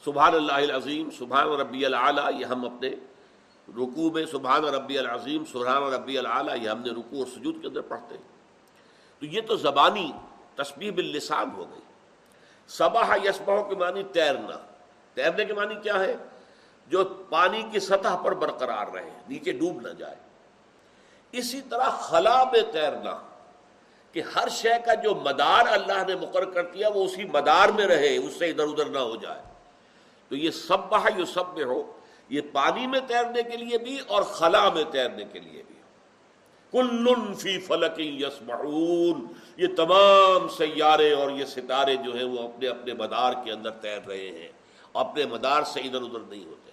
سبحان 0.05 0.35
اللہ 0.35 0.51
العظیم، 0.51 1.09
سبحان 1.17 1.47
ربی 1.47 1.85
العلیٰ 1.85 2.39
یہ 2.39 2.45
ہم 2.45 2.65
اپنے 2.65 2.89
رکوع 3.69 4.11
میں 4.11 4.25
سبحان 4.25 4.63
ربی 4.63 4.97
العظیم، 4.97 5.43
سبحان 5.45 5.83
ربی 5.83 6.17
العلیٰ 6.17 6.57
یہ 6.61 6.69
ہم 6.69 6.81
نے 6.81 6.89
رکوع 6.89 7.19
اور 7.19 7.25
سجود 7.25 7.61
کے 7.61 7.67
اندر 7.67 7.81
پڑھتے 7.81 8.15
ہیں۔ 8.15 8.31
تو 9.19 9.25
یہ 9.25 9.41
تو 9.41 9.55
زبانی 9.55 10.11
تسبیح 10.55 10.91
باللسان 10.91 11.49
ہو 11.57 11.71
گئی۔ 11.71 11.79
سباہ 12.67 13.17
یسبہ 13.23 13.69
کے 13.69 13.75
معنی 13.75 14.03
تیرنا۔ 14.03 14.57
تیرنے 15.13 15.45
کے 15.45 15.53
معنی 15.53 15.75
کیا 15.75 15.99
ہے؟ 15.99 16.15
جو 16.87 17.03
پانی 17.29 17.63
کی 17.71 17.79
سطح 17.79 18.15
پر 18.15 18.33
برقرار 18.33 18.87
رہے، 18.93 19.09
نیچے 19.29 19.51
ڈوب 19.51 19.87
نہ 19.87 19.93
جائے۔ 19.93 20.15
اسی 21.31 21.61
طرح 21.61 21.89
خلا 21.89 22.43
میں 22.43 22.71
تیرنا، 22.71 23.17
کہ 24.11 24.23
ہر 24.35 24.47
شے 24.49 24.71
کا 24.85 24.93
جو 24.93 25.15
مدار 25.15 25.65
اللہ 25.67 26.03
نے 26.07 26.15
مقرر 26.15 26.49
کر 26.49 26.65
دیا، 26.65 26.89
وہ 26.89 27.05
اسی 27.05 27.23
مدار 27.23 27.69
میں 27.69 27.85
رہے، 27.85 28.17
اس 28.17 28.33
سے 28.33 28.49
ادھر 28.49 28.63
ادھر 28.63 28.85
نہ 28.85 28.99
ہو 28.99 29.15
جائے۔ 29.15 29.41
تو 30.29 30.35
یہ 30.35 30.51
سب 30.51 30.79
بہا 30.89 31.09
یہ 31.17 31.25
سب 31.25 31.53
میں 31.53 31.63
ہو 31.63 31.99
یہ 32.31 32.41
پانی 32.51 32.87
میں 32.87 32.99
تیرنے 33.07 33.43
کے 33.43 33.57
لیے 33.57 33.77
بھی 33.77 33.97
اور 34.07 34.21
خلا 34.21 34.69
میں 34.69 34.83
تیرنے 34.91 35.23
کے 35.33 35.39
لیے 35.39 35.63
بھی۔ 35.67 35.75
کل 36.71 37.33
فی 37.33 37.59
فلک 37.59 37.99
یسمعون 37.99 39.25
یہ 39.57 39.67
تمام 39.77 40.47
سیارے 40.47 41.13
اور 41.13 41.31
یہ 41.31 41.45
ستارے 41.45 41.95
جو 41.95 42.15
ہیں 42.15 42.23
وہ 42.23 42.39
اپنے 42.39 42.67
اپنے 42.67 42.93
مدار 42.93 43.33
کے 43.43 43.51
اندر 43.51 43.69
تیر 43.69 44.07
رہے 44.07 44.31
ہیں۔ 44.31 44.47
اپنے 44.93 45.25
مدار 45.25 45.63
سے 45.63 45.79
ادھر 45.79 46.01
ادھر 46.01 46.19
نہیں 46.29 46.45
ہوتے۔ 46.45 46.71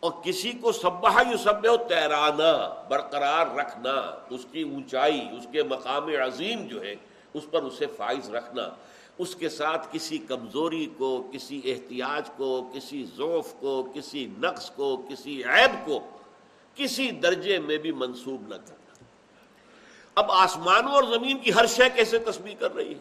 اور 0.00 0.12
کسی 0.24 0.52
کو 0.52 0.72
سبہ 0.72 1.20
یو 1.30 1.36
سب 1.36 1.62
تیرانا، 1.88 2.82
برقرار 2.88 3.46
رکھنا، 3.56 4.18
اس 4.30 4.46
کی 4.52 4.62
اونچائی، 4.62 5.28
اس 5.38 5.46
کے 5.52 5.62
مقام 5.62 6.08
عظیم 6.08 6.66
جو 6.66 6.82
ہے، 6.82 6.94
اس 7.34 7.42
پر 7.50 7.62
اسے 7.62 7.86
فائز 7.96 8.34
رکھنا۔ 8.34 8.68
اس 9.18 9.36
کے 9.36 9.48
ساتھ 9.48 9.88
کسی 9.92 10.18
کمزوری 10.18 10.86
کو، 10.96 11.30
کسی 11.32 11.60
احتیاج 11.64 12.30
کو، 12.36 12.70
کسی 12.74 13.06
ذوف 13.16 13.54
کو، 13.60 13.92
کسی 13.94 14.28
نقص 14.38 14.70
کو، 14.70 14.96
کسی 14.96 15.44
عیب 15.44 15.86
کو 15.86 16.10
کسی 16.74 17.10
درجے 17.10 17.58
میں 17.58 17.76
بھی 17.76 17.92
منسوب 17.92 18.42
نہ 18.48 18.54
کرنا۔ 18.54 19.04
اب 20.14 20.32
آسمانوں 20.32 20.92
اور 20.92 21.02
زمین 21.02 21.38
کی 21.38 21.54
ہر 21.54 21.66
شے 21.66 21.82
کیسے 21.94 22.18
تسبیح 22.18 22.54
کر 22.58 22.74
رہی 22.74 22.94
ہے؟ 22.94 22.98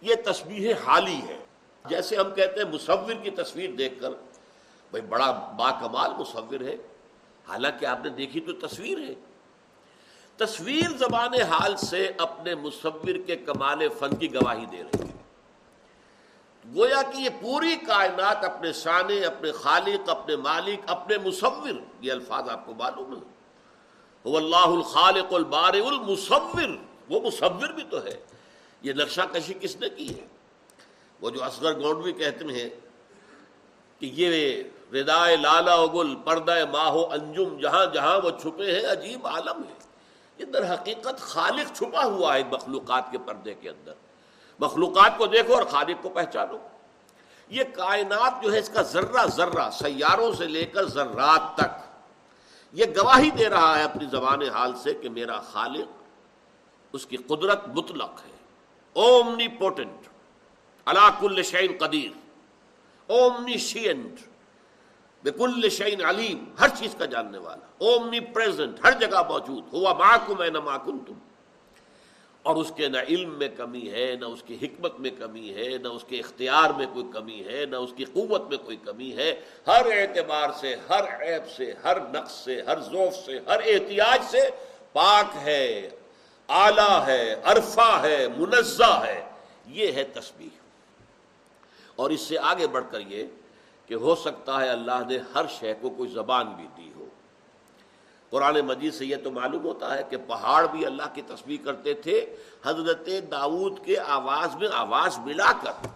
یہ 0.00 0.14
تسبیح 0.24 0.74
حالی 0.86 1.20
ہے۔ 1.28 1.44
جیسے 1.88 2.16
ہم 2.16 2.34
کہتے 2.34 2.62
ہیں 2.62 2.72
مصور 2.72 3.12
کی 3.22 3.30
تصویر 3.30 3.70
دیکھ 3.70 4.00
کر، 4.00 4.10
بھائی 4.90 5.00
بڑا 5.00 5.30
با 5.30 5.70
کمال 5.70 6.10
مصور 6.18 6.60
ہے۔ 6.60 6.76
حالانکہ 7.48 7.86
آپ 7.86 7.98
نے 8.04 8.10
دیکھی 8.10 8.40
تو 8.40 8.66
تصویر 8.66 8.98
ہے۔ 8.98 9.14
تصویر 10.36 10.96
زبان 10.98 11.34
حال 11.34 11.76
سے 11.76 12.12
اپنے 12.18 12.54
مصور 12.54 13.14
کے 13.26 13.36
کمال 13.36 13.88
فن 13.98 14.16
کی 14.16 14.34
گواہی 14.34 14.66
دے 14.66 14.76
رہی 14.76 15.08
ہے۔ 15.08 15.16
گویا 16.74 17.02
کہ 17.02 17.16
یہ 17.16 17.28
پوری 17.40 17.76
کائنات 17.76 18.44
اپنے 18.44 18.72
شانے 18.72 19.24
اپنے 19.24 19.52
خالق، 19.52 20.10
اپنے 20.10 20.36
مالک، 20.36 20.80
اپنے 20.86 21.18
مصور، 21.18 21.68
یہ 22.00 22.12
الفاظ 22.12 22.48
آپ 22.48 22.66
کو 22.66 22.74
معلوم 22.74 23.12
ہے 23.12 23.20
وہ 24.24 24.36
اللہ 24.36 24.56
الخالق 24.56 25.34
البار 25.34 25.74
المصور، 25.74 26.76
وہ 27.08 27.20
مصور 27.20 27.68
بھی 27.68 27.82
تو 27.90 28.04
ہے۔ 28.04 28.20
یہ 28.82 28.92
نقشہ 28.92 29.20
کشی 29.32 29.54
کس 29.54 29.76
نے 29.76 29.88
کی 29.88 30.20
ہے؟ 30.20 30.26
وہ 31.20 31.30
جو 31.30 31.44
اصغر 31.44 31.80
گونڈوی 31.80 32.12
کہتے 32.12 32.44
ہیں 32.44 32.70
کہ 33.98 34.10
یہ 34.14 34.62
ردائے 34.92 35.36
لالا 35.36 35.86
گل 35.86 36.14
پردہ 36.16 36.64
ماہو 36.70 37.12
انجم، 37.12 37.58
جہاں 37.58 37.86
جہاں 37.94 38.20
وہ 38.24 38.30
چھپے 38.30 38.80
ہیں، 38.80 38.92
عجیب 38.92 39.26
عالم 39.26 39.62
ہے۔ 39.62 39.85
یہ 40.38 40.44
در 40.44 40.74
حقیقت 40.74 41.18
خالق 41.18 41.76
چھپا 41.76 42.04
ہوا 42.04 42.34
ہے 42.34 42.42
مخلوقات 42.44 43.10
کے 43.10 43.18
پردے 43.18 43.54
کے 43.54 43.70
اندر۔ 43.70 43.92
مخلوقات 44.58 45.18
کو 45.18 45.26
دیکھو 45.26 45.54
اور 45.54 45.62
خالق 45.62 46.02
کو 46.02 46.08
پہچانو۔ 46.08 46.58
یہ 47.48 47.64
کائنات 47.74 48.42
جو 48.42 48.52
ہے 48.52 48.58
اس 48.58 48.68
کا 48.68 48.82
ذرہ 48.82 49.26
ذرہ، 49.26 49.70
سیاروں 49.70 50.32
سے 50.32 50.46
لے 50.46 50.64
کر 50.64 50.84
ذرات 50.84 51.56
تک۔ 51.56 51.86
یہ 52.72 52.84
گواہی 52.96 53.30
دے 53.30 53.48
رہا 53.48 53.78
ہے 53.78 53.84
اپنی 53.84 54.06
زبان 54.10 54.42
حال 54.42 54.76
سے 54.76 54.94
کہ 54.94 55.08
میرا 55.08 55.40
خالق 55.40 55.86
اس 56.92 57.06
کی 57.06 57.16
قدرت 57.16 57.68
مطلق 57.68 58.10
ہے۔ 58.10 58.36
اومنی 58.92 59.48
پوٹنٹ 59.48 60.08
کل 61.20 61.42
شعین 61.42 61.72
قدیر۔ 61.78 62.10
اومنی 63.06 63.58
شینٹ 63.58 64.20
بکل 65.26 65.68
شعین 65.68 66.04
علیم 66.04 66.44
ہر 66.60 66.68
چیز 66.78 66.94
کا 66.98 67.04
جاننے 67.04 67.38
والا 67.38 67.86
اومنی 67.86 68.20
پریزنٹ 68.20 68.84
ہر 68.84 68.92
جگہ 68.92 69.22
موجود، 69.28 69.72
ہوا 69.72 69.92
ماکم 69.92 70.42
ہے 70.42 70.50
نہ 70.50 70.60
ماکن 70.60 70.98
تم 70.98 71.18
اور 72.42 72.56
اس 72.56 72.72
کے 72.76 72.88
نہ 72.88 72.98
علم 73.08 73.32
میں 73.38 73.48
کمی 73.56 73.90
ہے، 73.90 74.14
نہ 74.20 74.24
اس 74.24 74.42
کی 74.42 74.56
حکمت 74.62 75.00
میں 75.00 75.10
کمی 75.10 75.54
ہے، 75.54 75.68
نہ 75.82 75.88
اس 75.88 76.04
کے 76.08 76.18
اختیار 76.18 76.70
میں 76.70 76.86
کوئی 76.92 77.04
کمی 77.12 77.42
ہے، 77.46 77.64
نہ 77.66 77.76
اس 77.76 77.92
کی 77.96 78.04
قوت 78.04 78.48
میں 78.48 78.58
کوئی 78.58 78.76
کمی 78.76 79.16
ہے. 79.16 79.40
ہر 79.66 79.86
اعتبار 79.86 80.50
سے، 80.60 80.74
ہر 80.88 81.04
عیب 81.22 81.48
سے، 81.56 81.72
ہر 81.84 81.96
نقص 82.14 82.32
سے، 82.32 82.60
ہر 82.62 82.80
ذوف 82.80 83.14
سے، 83.14 83.38
ہر 83.46 83.60
احتیاج 83.64 84.24
سے 84.30 84.48
پاک 84.92 85.36
ہے، 85.42 85.88
اعلی 86.48 86.92
ہے، 87.06 87.34
عرفہ 87.44 87.90
ہے، 88.02 88.26
منزہ 88.36 88.92
ہے. 89.06 89.20
یہ 89.66 89.92
ہے 89.92 90.04
تسبیح. 90.04 90.54
اور 91.96 92.10
اس 92.10 92.20
سے 92.20 92.38
آگے 92.38 92.66
بڑھ 92.66 92.84
کر 92.90 93.00
یہ 93.00 93.24
کہ 93.86 93.94
ہو 93.94 94.14
سکتا 94.14 94.60
ہے 94.60 94.68
اللہ 94.68 95.06
نے 95.08 95.18
ہر 95.34 95.44
شے 95.50 95.74
کو 95.80 95.90
کوئی 95.90 96.10
زبان 96.10 96.46
بھی 96.46 96.66
دی 96.76 96.92
ہو۔ 96.96 97.06
قرآن 98.30 98.60
مجید 98.60 98.94
سے 98.94 99.06
یہ 99.06 99.16
تو 99.24 99.30
معلوم 99.30 99.64
ہوتا 99.64 99.98
ہے 99.98 100.02
کہ 100.10 100.16
پہاڑ 100.26 100.66
بھی 100.66 100.86
اللہ 100.86 101.02
کی 101.14 101.22
تصویر 101.22 101.64
کرتے 101.64 101.94
تھے، 101.94 102.36
حضرت 102.64 103.08
داود 103.30 103.84
کے 103.84 103.98
آواز 103.98 104.56
میں 104.56 104.68
آواز 104.72 105.18
ملا 105.18 105.52
کر۔ 105.62 105.86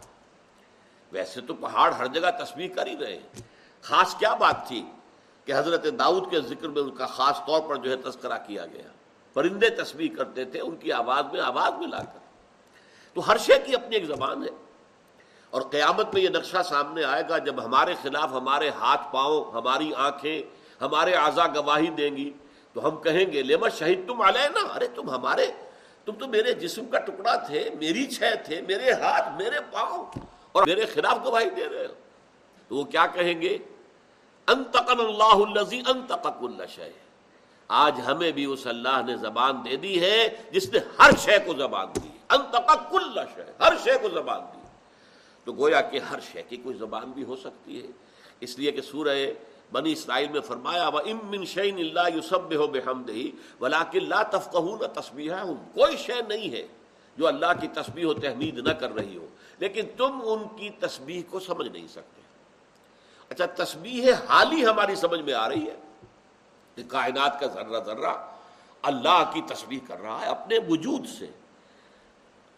ویسے 1.12 1.40
تو 1.40 1.54
پہاڑ 1.54 1.92
ہر 1.92 2.06
جگہ 2.06 2.44
تصویر 2.44 2.70
کر 2.75 2.87
ہی 2.87 2.97
رہے 2.97 3.20
خاص 3.82 4.14
کیا 4.14 4.35
بات 4.35 4.68
تھی 4.68 4.87
کہ 5.44 5.52
حضرت 5.56 5.87
داؤد 5.99 6.30
کے 6.30 6.40
ذکر 6.40 6.68
میں 6.68 6.82
ان 6.82 6.90
کا 6.90 7.06
خاص 7.06 7.38
طور 7.47 7.61
پر 7.61 7.76
جو 7.76 7.90
ہے 7.90 7.97
تذکرہ 7.97 8.38
کیا 8.47 8.66
گیا۔ 8.66 8.88
پرندے 9.32 9.70
تصویر 9.70 10.16
کرتے 10.16 10.44
تھے، 10.44 10.61
ان 10.61 10.76
کی 10.76 10.92
آواز 10.92 11.25
میں 11.32 11.40
آواز 11.40 11.73
ملا 11.78 11.99
کر۔ 11.99 12.18
تو 13.14 13.30
ہر 13.30 13.37
شے 13.37 13.52
کی 13.66 13.75
اپنی 13.75 13.97
ایک 13.97 14.04
زبان 14.04 14.42
ہے۔ 14.42 14.69
اور 15.50 15.62
قیامت 15.62 16.14
میں 16.14 16.23
یہ 16.23 16.28
نقشہ 16.28 16.62
سامنے 16.64 17.04
آئے 17.04 17.23
گا 17.28 17.38
جب 17.38 17.64
ہمارے 17.64 17.95
خلاف 18.02 18.30
ہمارے 18.30 18.69
ہاتھ 18.69 19.12
پاؤں، 19.12 19.52
ہماری 19.52 19.92
آنکھیں، 19.97 20.42
ہمارے 20.80 21.12
اعضا 21.14 21.47
گواہی 21.47 21.87
دیں 21.87 22.16
گی، 22.16 22.33
تو 22.73 22.88
ہم 22.88 22.97
کہیں 22.97 23.33
گے 23.33 23.42
لیما 23.42 23.69
شہید 23.69 24.07
تم 24.07 24.23
آلے 24.23 24.49
نا 24.49 24.61
ارے 24.75 24.87
تم 24.87 25.11
ہمارے، 25.11 25.47
تم 26.04 26.12
تو 26.12 26.26
میرے 26.26 26.54
جسم 26.54 26.85
کا 26.85 26.99
ٹکڑا 26.99 27.35
تھے، 27.37 27.71
میری 27.80 28.07
چھ 28.07 28.23
تھے، 28.45 28.61
میرے 28.61 28.92
ہاتھ، 28.92 29.42
میرے 29.42 29.61
پاؤں، 29.73 30.04
اور 30.52 30.62
میرے 30.66 30.87
خلاف 30.87 31.19
گواہی 31.25 31.50
دے 31.50 31.69
رہے 31.69 31.87
ہو۔ 31.87 31.92
تو 32.69 32.76
وہ 32.76 32.85
کیا 32.85 33.07
کہیں 33.07 33.40
گے؟ 33.40 33.59
انتقن 34.47 35.00
اللہ 35.00 35.59
الزی 35.59 35.83
انتقق 35.87 36.42
اللہ 36.42 36.80
آج 37.69 38.00
ہمیں 38.07 38.33
بھی 38.33 38.45
اس 38.45 38.66
اللہ 38.66 39.02
نے 39.07 39.16
زبان 39.16 39.57
دے 39.64 39.76
دی 39.76 40.00
ہے 40.00 40.28
جس 40.50 40.73
نے 40.73 40.78
ہر 40.99 41.11
شے 41.19 41.38
کو 41.47 41.54
زبان 41.54 41.87
دی۔ 41.95 42.09
انتقق 42.28 42.95
اللہ 42.95 43.21
شے 43.35 43.42
ہر 43.61 43.73
شے 43.85 43.99
کو 44.02 44.09
زبان 44.09 44.40
دی۔ 44.40 44.59
تو 45.44 45.52
گویا 45.52 45.80
کہ 45.80 45.99
ہر 45.99 46.20
شے 46.32 46.42
کی 46.42 46.56
کوئی 46.56 46.76
زبان 46.76 47.11
بھی 47.11 47.25
ہو 47.25 47.37
سکتی 47.37 47.82
ہے۔ 47.82 47.90
اس 48.40 48.59
لیے 48.59 48.73
کہ 48.73 48.80
سورہ 48.80 49.16
بنی 49.73 49.92
اسرائیل 49.92 50.28
میں 50.28 50.40
فرمایا 50.40 50.88
وا 50.88 51.00
امن 51.00 51.44
شعین 51.44 51.78
اللہ 51.78 52.09
یوسب 52.14 52.54
ہو 52.54 52.66
بے 52.66 52.80
ہم 52.87 53.02
دہی 53.02 53.30
ولا 53.61 53.82
لا 53.94 54.23
تفقہ 54.23 54.87
تصبیح 54.94 55.32
کوئی 55.75 55.97
شے 55.97 56.20
نہیں 56.28 56.52
ہے 56.52 56.66
جو 57.16 57.26
اللہ 57.26 57.52
کی 57.61 57.68
تسبیح 57.68 58.06
و 58.06 58.14
تحمید 58.14 58.59
نہ 58.59 58.73
کر 58.73 58.94
رہی 58.94 59.16
ہو، 59.16 59.26
لیکن 59.59 59.82
تم 59.97 60.20
ان 60.25 60.56
کی 60.56 60.70
تسبیح 60.70 61.23
کو 61.30 61.40
سمجھ 61.40 61.68
نہیں 61.68 61.88
سکتے۔ 61.88 62.20
اچھا 63.28 63.64
تسبیح 63.64 64.12
حالی 64.28 64.66
ہماری 64.66 64.94
سمجھ 64.94 65.20
میں 65.20 65.35
آ 65.35 65.49
رہی 65.49 65.66
ہے 65.66 65.76
کہ 66.75 66.82
کائنات 66.88 67.40
کا 67.40 67.47
ذرہ 67.47 67.85
ذرہ 67.87 68.14
اللہ 68.82 69.30
کی 69.35 69.42
تسبیح 69.47 69.78
کر 69.87 70.00
رہا 70.00 70.20
ہے 70.20 70.26
اپنے 70.26 70.59
وجود 70.68 71.06
سے، 71.06 71.26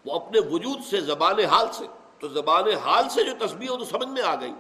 وہ 0.04 0.12
اپنے 0.14 0.40
وجود 0.40 0.78
سے 0.90 1.00
زبان 1.00 1.38
حال 1.40 1.66
سے۔ 1.72 1.86
تو 2.22 2.28
زبان 2.28 2.64
حال 2.84 3.08
سے 3.08 3.24
جو 3.24 3.46
تسبیح 3.46 3.68
ہو 3.68 3.76
تو 3.76 3.84
سمجھ 3.84 4.08
میں 4.08 4.22
آ 4.22 4.34
گئی۔ 4.34 4.54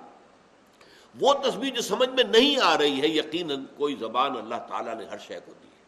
وہ 1.20 1.34
تصویر 1.34 1.74
جو 1.74 1.82
سمجھ 1.82 2.08
میں 2.08 2.24
نہیں 2.24 2.60
آ 2.62 2.78
رہی 2.78 3.02
ہے، 3.02 3.08
یقیناً 3.08 3.64
کوئی 3.76 3.94
زبان 3.94 4.36
اللہ 4.36 4.54
تعالیٰ 4.68 4.94
نے 4.94 5.04
ہر 5.04 5.18
شے 5.18 5.40
کو 5.46 5.52
دی 5.62 5.68
ہے۔ 5.68 5.82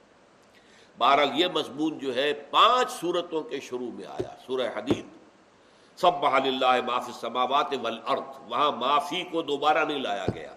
بہرحال 0.99 1.41
یہ 1.41 1.47
مضمون 1.55 1.99
جو 1.99 2.15
ہے، 2.15 2.33
پانچ 2.33 2.91
صورتوں 2.91 3.43
کے 3.43 3.61
شروع 3.61 3.91
میں 3.93 4.07
آیا، 4.07 4.35
سورہ 4.47 4.69
حدید۔ 4.77 5.07
سب 5.97 6.13
بحال 6.21 6.43
اللہ 6.47 6.87
معافی 6.87 7.13
سماوات 7.21 7.75
والارض، 7.83 8.39
وہاں 8.49 8.73
معافی 8.73 9.25
کو 9.25 9.43
دوبارہ 9.43 9.85
نہیں 9.85 9.99
لایا 9.99 10.27
گیا۔ 10.35 10.53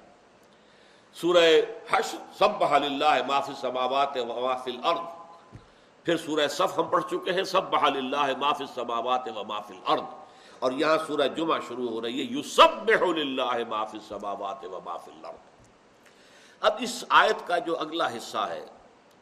سورہ 1.13 1.61
حش 1.91 2.15
سب 2.37 2.59
بحال 2.59 2.83
اللہ 2.83 3.27
معافی 3.27 3.53
سماوات 3.61 4.17
و 4.17 4.25
معافی 4.25 4.71
الارض۔ 4.71 4.99
پھر 6.03 6.17
سورہ 6.17 6.47
صف 6.47 6.79
ہم 6.79 6.83
پڑھ 6.83 7.03
چکے 7.11 7.31
ہیں 7.31 7.43
سب 7.43 7.69
بحال 7.69 7.97
اللہ 7.97 8.37
معافی 8.37 8.63
سماوات 8.75 9.29
و 9.35 9.43
معافی 9.43 9.73
الارض۔ 9.73 10.16
اور 10.59 10.71
یہاں 10.71 10.97
سورہ 11.07 11.27
جمعہ 11.27 11.59
شروع 11.67 11.89
ہو 11.89 12.01
رہی 12.01 12.19
ہے 12.19 12.23
یو 12.23 12.43
سب 12.43 12.91
معافی 13.69 13.97
سبابات 14.07 14.65
و 14.65 14.79
معاف 14.85 15.07
اللہ 15.07 15.27
اب 16.59 16.73
اس 16.79 17.03
آیت 17.09 17.47
کا 17.47 17.57
جو 17.57 17.79
اگلا 17.79 18.17
حصہ 18.17 18.37
ہے، 18.37 18.65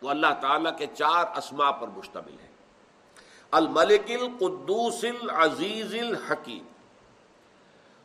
وہ 0.01 0.09
اللہ 0.09 0.27
تعالیٰ 0.41 0.77
کے 0.77 0.87
چار 0.97 1.37
اسما 1.37 1.71
پر 1.71 1.87
مشتمل 1.87 2.39
ہے۔ 2.43 2.47
الملک 3.51 4.11
القدوس 4.11 5.05
العزیز 5.21 5.93
الحکیم۔ 5.93 6.63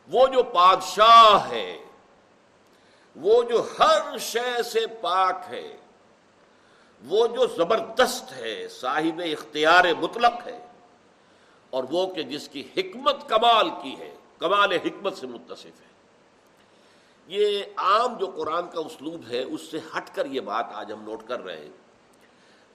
وہ 0.07 0.27
جو 0.27 0.43
بادشاہ 0.43 1.49
ہے، 1.49 1.77
وہ 3.15 3.43
جو 3.43 3.63
ہر 3.79 4.17
شے 4.17 4.63
سے 4.63 4.87
پاک 5.01 5.35
ہے، 5.49 5.77
وہ 7.05 7.27
جو 7.27 7.47
زبردست 7.47 8.31
ہے، 8.31 8.67
صاحب 8.67 9.21
اختیار 9.31 9.83
مطلق 9.99 10.47
ہے۔ 10.47 10.65
اور 11.71 11.83
وہ 11.89 12.07
کہ 12.07 12.23
جس 12.23 12.47
کی 12.49 12.63
حکمت 12.77 13.29
کمال 13.29 13.69
کی 13.81 13.95
ہے، 13.99 14.15
کمال 14.39 14.71
حکمت 14.71 15.17
سے 15.17 15.27
متصف 15.27 15.65
ہے۔ 15.65 15.89
یہ 17.27 17.63
عام 17.77 18.17
جو 18.17 18.27
قرآن 18.27 18.69
کا 18.69 18.79
اسلوب 18.79 19.21
ہے، 19.29 19.43
اس 19.43 19.61
سے 19.61 19.79
ہٹ 19.97 20.15
کر 20.15 20.25
یہ 20.25 20.41
بات 20.41 20.65
آج 20.73 20.91
ہم 20.93 21.03
نوٹ 21.03 21.23
کر 21.27 21.43
رہے 21.43 21.57
ہیں۔ 21.57 21.69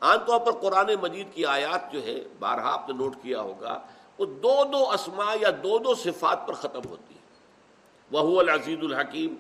عام 0.00 0.18
طور 0.26 0.40
پر 0.40 0.52
قرآن 0.52 0.90
مجید 1.00 1.26
کی 1.34 1.46
آیات 1.46 1.92
جو 1.92 2.02
ہے، 2.02 2.20
بارہا 2.38 2.72
آپ 2.72 2.88
نے 2.88 2.94
نوٹ 2.94 3.16
کیا 3.22 3.40
ہوگا، 3.40 3.78
وہ 4.18 4.26
دو 4.26 4.64
دو 4.72 4.90
اسما 4.90 5.34
یا 5.40 5.50
دو 5.62 5.78
دو 5.78 5.94
صفات 5.94 6.46
پر 6.46 6.54
ختم 6.54 6.88
ہوتی 6.88 7.14
ہے 7.14 7.24
وہ 8.10 8.40
العزیز 8.40 8.78
الحکیم، 8.82 9.34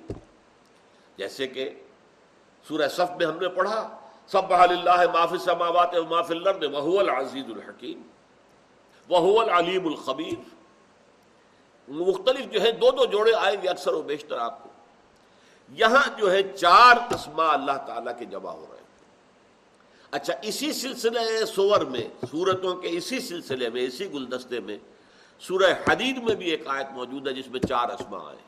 جیسے 1.16 1.46
کہ 1.46 1.70
سورہ 2.68 2.88
صف 2.88 3.16
میں 3.16 3.26
ہم 3.26 3.38
نے 3.38 3.48
پڑھا 3.48 3.98
سب 4.26 4.52
اللہ 4.52 5.04
معافی 5.12 5.38
سماوات 5.38 5.94
معاف 5.94 6.30
الرد 6.30 6.64
وہ 6.72 7.00
العزیز 7.00 7.44
الحکیم۔ 7.48 8.02
وہ 9.08 9.40
العلیم 9.40 9.86
الخبیر۔ 9.86 10.56
مختلف 11.88 12.52
جو 12.52 12.62
ہے 12.62 12.72
دو 12.72 12.90
دو 12.90 13.04
جوڑے 13.04 13.32
آئیں 13.34 13.62
گے 13.62 13.68
اکثر 13.68 13.92
و 13.92 14.02
بیشتر 14.02 14.38
آپ 14.38 14.62
کو۔ 14.62 14.68
یہاں 15.72 16.18
جو 16.18 16.32
ہے 16.32 16.42
چار 16.42 16.96
اسما 17.14 17.52
اللہ 17.52 17.86
تعالی 17.86 18.10
کے 18.18 18.24
جمع 18.24 18.50
ہو 18.50 18.66
رہے 18.70 18.76
ہیں۔ 18.76 18.86
اچھا 20.10 20.34
اسی 20.42 20.72
سلسلے 20.72 21.46
سور 21.46 21.80
میں، 21.80 22.26
سورتوں 22.30 22.76
کے 22.76 22.88
اسی 22.88 23.20
سلسلے 23.20 23.70
میں، 23.70 23.82
اسی 23.82 24.12
گلدستے 24.12 24.60
میں، 24.60 24.78
سورہ 25.40 25.74
حدید 25.90 26.18
میں 26.18 26.34
بھی 26.34 26.50
ایک 26.50 26.62
آیت 26.66 26.86
موجود 26.92 27.28
ہے 27.28 27.32
جس 27.32 27.48
میں 27.48 27.60
چار 27.60 27.88
اسما 27.88 28.28
آئے 28.28 28.38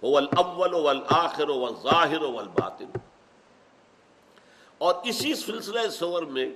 اول 0.00 0.74
والآخر 0.74 1.48
والظاہر 1.48 2.22
والباطن۔ 2.22 2.98
اور 4.78 4.94
اسی 5.04 5.34
سلسلے 5.34 5.88
سور 5.88 6.22
میں 6.22 6.50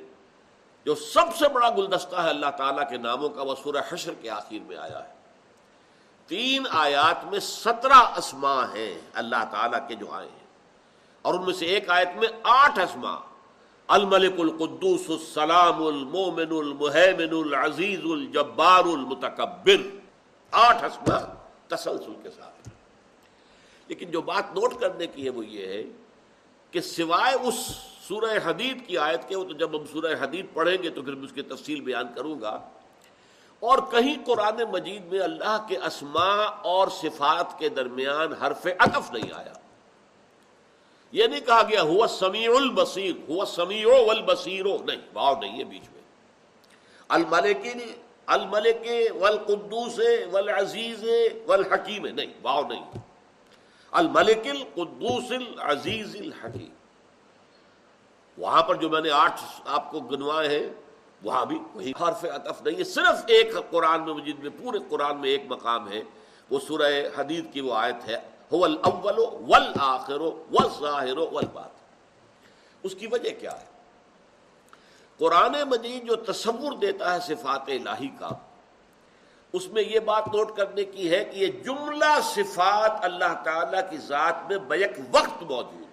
جو 0.84 0.94
سب 0.94 1.36
سے 1.38 1.48
بڑا 1.48 1.70
گلدستہ 1.70 2.16
ہے 2.16 2.28
اللہ 2.28 2.50
تعالیٰ 2.58 2.90
کے 2.90 2.96
ناموں 2.96 3.28
کا، 3.28 3.42
وہ 3.42 3.54
سورہ 3.62 3.76
حشر 3.88 4.14
کے 4.14 4.30
آخر 4.30 4.56
میں 4.66 4.76
آیا 4.76 5.08
ہے۔ 5.08 5.14
تین 6.26 6.64
آیات 6.70 7.24
میں 7.24 7.40
سترہ 7.40 8.12
اسما 8.16 8.64
ہیں 8.74 9.00
اللہ 9.14 9.44
تعالیٰ 9.50 9.88
کے 9.88 9.94
جو 9.94 10.06
آئے 10.10 10.28
ہیں۔ 10.28 10.46
اور 11.22 11.34
ان 11.34 11.44
میں 11.44 11.54
سے 11.54 11.66
ایک 11.66 11.90
آیت 11.90 12.08
میں 12.16 12.28
آٹھ 12.42 12.78
اسما 12.78 13.16
الملک 13.86 14.40
القدوس 14.40 15.00
السلام 15.08 15.86
المومن 15.86 16.56
المحمن 16.58 17.54
العزیز 17.54 18.00
الجبار 18.04 18.84
المتکبر۔ 18.84 19.96
آٹھ 20.50 20.84
اسما 20.84 21.34
تسلسل 21.68 22.12
کے 22.22 22.30
ساتھ۔ 22.30 22.68
لیکن 23.88 24.10
جو 24.10 24.22
بات 24.22 24.50
نوٹ 24.50 24.80
کرنے 24.80 25.06
کی 25.06 25.24
ہے 25.24 25.30
وہ 25.30 25.46
یہ 25.46 25.66
ہے 25.66 25.82
کہ 26.70 26.80
سوائے 26.80 27.34
اس 27.34 27.70
سورہ 28.08 28.38
حدید 28.44 28.86
کی 28.86 28.98
آیت 28.98 29.28
کے 29.28 29.36
وہ 29.36 29.44
تو 29.44 29.52
جب 29.52 29.80
ہم 29.80 29.84
سورہ 29.92 30.14
حدید 30.20 30.46
پڑھیں 30.54 30.82
گے 30.82 30.90
تو 30.90 31.02
پھر 31.02 31.14
میں 31.14 31.24
اس 31.24 31.32
کی 31.32 31.42
تفصیل 31.42 31.80
بیان 31.80 32.06
کروں 32.14 32.40
گا۔ 32.40 32.60
اور 33.60 33.78
کہیں 33.90 34.16
قرآن 34.24 34.70
مجید 34.72 35.04
میں 35.04 35.20
اللہ 35.20 35.66
کے 35.68 35.76
اسماء 35.76 36.46
اور 36.64 36.88
صفات 36.88 37.58
کے 37.58 37.68
درمیان 37.68 38.32
حرف 38.32 38.66
عطف 38.78 39.12
نہیں 39.12 39.32
آیا۔ 39.32 39.52
یہ 41.12 41.26
نہیں 41.26 41.40
کہا 41.40 41.62
گیا 41.62 41.82
ہوا 41.82 42.06
سمیع 42.06 42.50
البصیر، 42.56 43.12
ہوا 43.28 43.46
سمیع 43.46 43.86
والبصیرو 43.86 44.76
نہیں 44.86 45.00
واؤ 45.12 45.34
نہیں 45.40 45.58
ہے 45.58 45.64
بیچ 45.64 45.84
میں۔ 45.92 46.02
الملک 47.08 47.66
الملک 48.26 48.88
والقدوس 49.14 50.00
والعزیز 50.32 51.04
والحکیم، 51.46 52.06
نہیں 52.06 52.32
واؤ 52.42 52.62
نہیں۔ 52.68 52.84
الملک 53.90 54.46
القدوس 54.46 55.32
العزیز 55.32 56.16
الحکیم۔ 56.16 56.83
وہاں 58.38 58.62
پر 58.62 58.74
جو 58.74 58.88
میں 58.88 59.00
نے 59.00 59.10
آٹھ 59.10 59.40
آپ 59.66 59.90
کو 59.90 60.00
گنوائے 60.00 60.48
ہیں، 60.48 60.66
وہاں 61.22 61.46
بھی 61.46 61.58
وہی 61.74 61.90
حرف 61.90 62.24
عطف 62.24 62.62
نہیں 62.62 62.78
ہے۔ 62.78 62.84
صرف 62.84 63.24
ایک 63.26 63.54
قرآن 63.70 64.04
میں 64.04 64.14
مجید 64.14 64.38
میں، 64.38 64.50
پورے 64.62 64.78
قرآن 64.88 65.20
میں 65.20 65.30
ایک 65.30 65.42
مقام 65.48 65.92
ہے۔ 65.92 66.02
وہ 66.50 66.58
سورہ 66.68 66.92
حدید 67.16 67.52
کی 67.52 67.60
وہ 67.60 67.74
آیت 67.74 68.08
ہے۔ 68.08 68.16
اس 72.82 72.94
کی 72.94 73.06
وجہ 73.06 73.30
کیا 73.40 73.52
ہے؟ 73.60 73.64
قرآن 75.18 75.52
مجید 75.66 76.06
جو 76.06 76.16
تصور 76.16 76.72
دیتا 76.72 77.14
ہے 77.14 77.20
صفات 77.20 77.62
الہی 77.66 78.08
کا، 78.08 78.28
اس 79.52 79.68
میں 79.68 79.82
یہ 79.82 80.00
بات 80.00 80.26
نوٹ 80.26 80.56
کرنے 80.56 80.84
کی 80.84 81.10
ہے 81.10 81.24
کہ 81.24 81.38
یہ 81.38 81.46
جملہ 81.46 82.20
صفات 82.22 82.92
اللہ 83.00 83.42
تعالی 83.44 83.78
کی 83.90 83.96
ذات 83.96 84.48
میں 84.48 84.58
بیک 84.58 84.92
وقت 85.10 85.42
موجود 85.42 85.83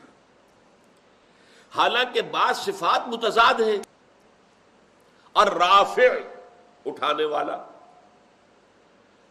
حالانکہ 1.76 2.22
بعض 2.22 2.58
صفات 2.58 3.08
متضاد 3.08 3.54
ہیں۔ 3.54 3.78
اور 5.32 5.48
رافع 5.48 6.08
اٹھانے 6.86 7.26
والا، 7.26 7.58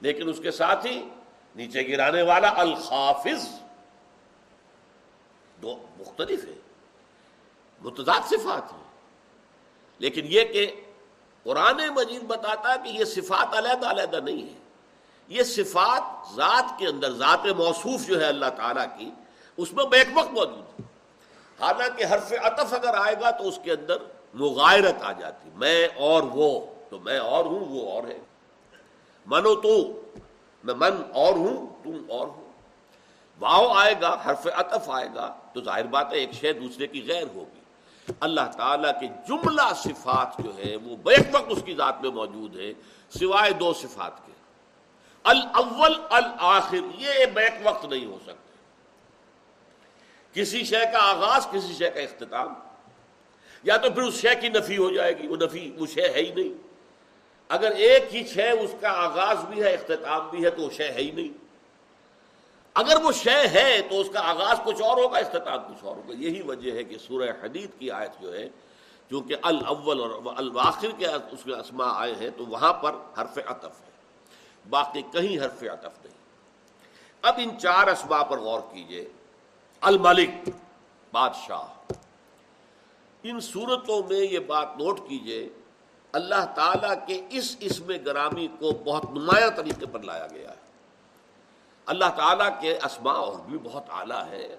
لیکن 0.00 0.29
اس 0.29 0.38
کے 0.42 0.50
ساتھ 0.50 0.87
ہی 0.87 1.09
نیچے 1.57 1.88
گرانے 1.88 2.22
والا 2.22 2.53
الخافظ 2.57 3.48
دو 5.62 5.87
مختلف 5.98 6.44
ہے 6.44 6.59
متضاد 7.81 8.29
صفات 8.29 8.72
ہیں۔ 8.72 8.85
لیکن 9.98 10.22
یہ 10.24 10.44
کہ 10.44 10.81
قرآن 11.42 11.88
مجید 11.88 12.22
بتاتا 12.22 12.72
ہے 12.72 12.79
کہ 12.85 12.88
یہ 12.88 13.05
صفات 13.05 13.55
علیحدہ 13.55 13.90
علیحدہ 13.90 14.16
نہیں 14.16 14.55
ہے 14.55 14.59
یہ 15.29 15.42
صفات 15.42 16.35
ذات 16.35 16.79
کے 16.79 16.87
اندر، 16.87 17.11
ذات 17.11 17.46
موصوف 17.46 18.07
جو 18.07 18.20
ہے 18.20 18.26
اللہ 18.26 18.46
تعالیٰ 18.57 18.98
کی، 18.98 19.11
اس 19.57 19.72
میں 19.72 19.85
بیک 19.85 20.09
وقت 20.14 20.31
موجود 20.31 20.81
ہے۔ 20.81 20.89
حالانکہ 21.61 22.05
حرف 22.05 22.33
عطف 22.42 22.75
اگر 22.75 22.94
آئے 22.94 23.14
گا 23.20 23.31
تو 23.31 23.49
اس 23.49 23.59
کے 23.62 23.73
اندر 23.73 23.96
مغائرت 24.35 25.03
آ 25.03 25.12
جاتی۔ 25.12 25.51
میں 25.55 25.88
اور 25.96 26.23
وہ، 26.23 26.61
تو 26.88 26.99
میں 26.99 27.18
اور 27.18 27.44
ہوں، 27.44 27.61
وہ 27.68 27.92
اور 27.92 28.03
ہے۔ 28.03 28.18
منو 29.27 29.55
تو، 29.55 30.03
میں 30.64 30.75
من 30.75 31.03
اور 31.14 31.33
ہوں، 31.33 31.85
تم 31.85 32.05
اور 32.09 32.27
ہوں 32.27 32.53
واؤ 33.40 33.68
آئے 33.68 33.94
گا، 34.01 34.16
حرف 34.27 34.46
عطف 34.57 34.90
آئے 34.90 35.09
گا، 35.14 35.35
تو 35.55 35.61
ظاہر 35.61 35.87
بات 35.87 36.12
ہے 36.12 36.18
ایک 36.18 36.33
شے 36.33 36.53
دوسرے 36.53 36.87
کی 36.87 37.07
غیر 37.09 37.27
ہوگی۔ 37.35 37.61
اللہ 38.20 38.40
تعالیٰ 38.57 39.01
کے 39.01 39.07
جملہ 39.29 39.75
صفات 39.77 40.44
جو 40.44 40.51
ہے 40.59 40.77
وہ 40.77 40.96
بیک 40.96 41.20
وقت 41.33 41.44
اس 41.49 41.62
کی 41.64 41.75
ذات 41.75 42.03
میں 42.03 42.11
موجود 42.11 42.57
ہے 42.57 42.73
سوائے 43.18 43.53
دو 43.53 43.73
صفات 43.73 44.27
کے۔ 44.27 44.33
الاول 45.25 45.94
الآخر 46.11 46.77
یہ 46.99 47.27
بیک 47.27 47.53
وقت 47.62 47.85
نہیں 47.85 48.07
ہو 48.07 48.18
سکتا۔ 48.23 48.50
کسی 50.33 50.64
شے 50.64 50.85
کا 50.93 50.99
آغاز، 50.99 51.47
کسی 51.51 51.75
شے 51.75 51.90
کا 51.90 52.01
اختتام۔ 52.01 52.55
یا 53.62 53.77
تو 53.77 53.90
پھر 53.90 54.03
اس 54.03 54.14
شے 54.14 54.35
کی 54.40 54.49
نفی 54.49 54.77
ہو 54.77 54.90
جائے 54.90 55.19
گی، 55.19 55.27
وہ 55.27 55.37
نفی، 55.37 55.77
وہ 55.79 55.87
شے 55.87 56.09
ہے 56.09 56.21
ہی 56.21 56.33
نہیں۔ 56.35 56.69
اگر 57.49 57.71
ایک 57.71 58.14
ہی 58.14 58.27
شے 58.27 58.51
اس 58.51 58.75
کا 58.81 58.88
آغاز 58.90 59.45
بھی 59.45 59.62
ہے، 59.62 59.75
اختتام 59.75 60.29
بھی 60.31 60.45
ہے، 60.45 60.51
تو 60.51 60.62
وہ 60.62 60.71
شے 60.71 60.88
ہے 60.88 60.99
ہی 60.99 61.11
نہیں۔ 61.11 61.45
اگر 62.75 62.97
وہ 63.03 63.12
شے 63.12 63.49
ہے، 63.49 63.81
تو 63.90 64.01
اس 64.01 64.07
کا 64.12 64.21
آغاز 64.31 64.57
کچھ 64.64 64.83
اور 64.83 64.97
ہوگا، 64.97 65.19
اختتام 65.19 65.75
کچھ 65.75 65.85
اور 65.85 65.97
ہوگا۔ 65.97 66.14
یہی 66.19 66.43
وجہ 66.43 66.73
ہے 66.73 66.85
کہ 66.85 66.99
سورہ 66.99 67.31
حدید 67.43 67.71
کی 67.79 67.90
آیت 67.90 68.23
جو 68.23 68.35
ہے، 68.35 68.49
چونکہ 69.11 69.37
الاول 69.43 70.01
اور 70.01 70.11
الواخر 70.37 70.88
کے 70.99 71.07
اس 71.07 71.47
میں 71.47 71.57
اسماء 71.57 71.93
آئے 71.95 72.14
ہیں، 72.21 72.31
تو 72.37 72.47
وہاں 72.47 72.73
پر 72.73 72.93
حرف 73.19 73.38
عطف 73.47 73.64
ہے۔ 73.64 73.90
باقی 74.71 75.03
کہیں 75.03 75.45
حرف 75.45 75.62
عطف 75.62 76.05
نہیں۔ 76.05 76.14
اب 77.23 77.35
ان 77.38 77.59
چار 77.59 77.87
اسماء 77.87 78.23
پر 78.23 78.38
غور 78.38 78.61
کیجیے۔ 78.61 79.09
الملک، 79.81 80.31
بادشاہ۔ 81.12 81.93
ان 83.23 83.40
صورتوں 83.40 84.03
میں 84.11 84.21
یہ 84.21 84.38
بات 84.38 84.69
نوٹ 84.79 85.01
کیجیے، 85.09 85.49
اللہ 86.12 86.55
تعالی 86.55 86.88
کے 87.07 87.27
اس 87.31 87.57
اسم 87.61 87.93
گرامی 88.07 88.49
کو 88.59 88.73
بہت 88.73 89.05
نمایاں 89.05 89.51
طریقے 89.51 89.87
پر 89.87 90.01
لایا 90.01 90.27
گیا 90.27 90.51
ہے۔ 90.51 90.55
اللہ 91.87 92.05
تعالیٰ 92.16 92.61
کے 92.61 92.77
اسماء 92.77 93.12
اور 93.12 93.38
بھی 93.38 93.59
بہت 93.59 93.85
اعلیٰ 93.90 94.27
ہے 94.27 94.57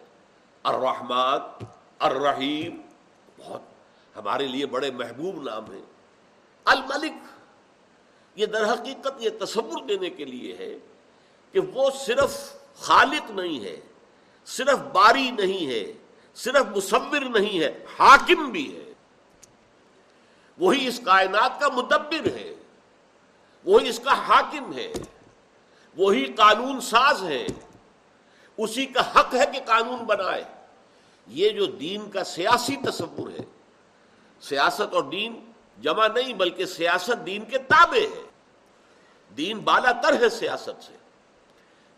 الرحمن، 0.64 1.66
الرحیم، 2.00 2.82
بہت 3.38 3.62
ہمارے 4.16 4.48
لیے 4.48 4.66
بڑے 4.66 4.92
محبوب 4.92 5.44
نام 5.44 5.72
ہیں۔ 5.72 5.82
الملک، 6.66 7.14
یہ 8.36 8.46
در 8.46 8.74
حقیقت 8.74 9.14
یہ 9.20 9.30
تصور 9.40 9.86
دینے 9.90 10.10
کے 10.10 10.26
لیے 10.26 10.56
ہے 10.58 10.78
کہ 11.52 11.60
وہ 11.60 11.90
صرف 11.90 12.54
خالق 12.76 13.32
نہیں 13.32 13.64
ہے۔ 13.64 13.80
صرف 14.52 14.80
باری 14.94 15.32
نہیں 15.32 15.68
ہے، 15.68 15.94
صرف 16.36 16.78
مصور 16.78 17.22
نہیں 17.22 17.60
ہے، 17.60 17.86
حاکم 18.00 18.50
بھی 18.50 18.76
ہے۔ 18.76 18.94
وہی 20.58 20.88
اس 20.88 21.02
کائنات 21.06 21.60
کا 21.60 21.68
مدبر 21.68 22.26
ہے، 22.26 22.56
وہی 23.66 23.90
اس 23.90 24.00
کا 24.00 24.14
حاکم 24.14 24.74
ہے، 24.74 24.94
وہی 25.98 26.26
قانون 26.26 26.82
ساز 26.82 27.24
ہے۔ 27.24 27.48
اسی 28.58 28.86
کا 28.86 29.20
حق 29.20 29.36
ہے 29.36 29.46
کہ 29.54 29.60
قانون 29.66 30.00
بنائے۔ 30.00 30.44
یہ 31.28 31.50
جو 31.50 31.66
دین 31.66 32.10
کا 32.10 32.24
سیاسی 32.24 32.76
تصور 32.76 33.30
ہے، 33.30 33.44
سیاست 34.42 34.94
اور 34.94 35.04
دین 35.04 35.52
جمع 35.82 36.08
نہیں 36.08 36.34
بلکہ 36.34 36.66
سیاست 36.66 37.26
دین 37.26 37.46
کے 37.46 37.58
تابع 37.58 38.16
ہے۔ 38.16 38.22
دین 39.38 39.60
بالا 39.60 39.92
تر 39.92 40.22
ہے 40.24 40.30
سیاست 40.30 40.84
سے۔ 40.84 41.01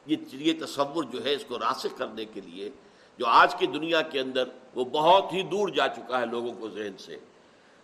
یہ 0.06 0.54
تصور 0.66 1.04
جو 1.04 1.26
ہے 1.26 1.34
اس 1.34 1.46
کو 1.46 1.60
راسخ 1.60 1.98
کرنے 1.98 2.26
کے 2.26 2.42
لیے 2.42 2.70
جو 3.18 3.28
آج 3.28 3.56
کی 3.56 3.68
دنیا 3.68 4.02
کے 4.02 4.20
اندر 4.20 4.44
وہ 4.76 4.86
بہت 4.86 5.34
ہی 5.34 5.42
دور 5.42 5.70
جا 5.70 5.88
چکا 5.88 6.20
ہے 6.22 6.26
لوگوں 6.26 6.54
کو 6.54 6.70
ذہن 6.70 6.98
سے۔ 6.98 7.18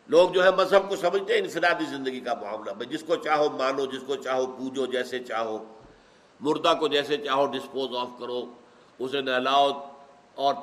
لوگ 0.07 0.29
جو 0.29 0.43
ہے 0.43 0.51
مذہب 0.51 0.89
کو 0.89 0.95
سمجھتے 0.95 1.33
ہیں 1.33 1.41
انفرادی 1.41 1.85
زندگی 1.85 2.19
کا 2.19 2.33
معاملہ۔ 2.33 2.71
بھائی 2.71 2.85
جس 2.85 3.03
کو 3.03 3.15
چاہو 3.15 3.49
مانو، 3.49 3.85
جس 3.85 4.01
کو 4.05 4.15
چاہو 4.15 4.45
پوجو 4.45 4.85
جیسے 4.85 5.19
چاہو، 5.19 5.79
مردہ 6.39 6.73
کو 6.79 6.87
جیسے 6.87 7.17
چاہو 7.17 7.45
ڈسپوز 7.45 7.95
آف 7.97 8.09
کرو، 8.19 8.53
اسے 8.99 9.21
نہلاؤ 9.21 9.89
اور 10.35 10.53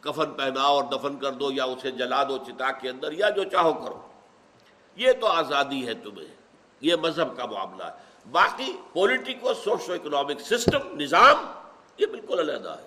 کفن 0.00 0.30
پہناؤ 0.30 0.80
اور 0.80 0.84
دفن 0.84 1.16
کر 1.16 1.32
دو 1.32 1.52
یا 1.52 1.64
اسے 1.64 1.90
جلا 1.90 2.24
دو 2.24 2.38
چتا 2.38 2.72
کے 2.72 2.88
اندر 2.88 3.12
یا 3.12 3.28
جو 3.28 3.44
چاہو 3.44 3.72
کرو۔ 3.72 4.00
یہ 4.96 5.12
تو 5.20 5.26
آزادی 5.26 5.86
ہے 5.86 5.94
تمہیں۔ 5.94 6.34
یہ 6.80 6.96
مذہب 6.96 7.36
کا 7.36 7.46
معاملہ 7.46 7.84
ہے۔ 7.84 8.11
باقی 8.30 8.72
پولیٹیکو 8.92 9.54
سوشو 9.54 9.92
اکنامک 9.92 10.40
سسٹم 10.40 11.00
نظام، 11.00 11.46
یہ 11.98 12.06
بالکل 12.06 12.38
علیحدہ 12.38 12.70
ہے۔ 12.70 12.86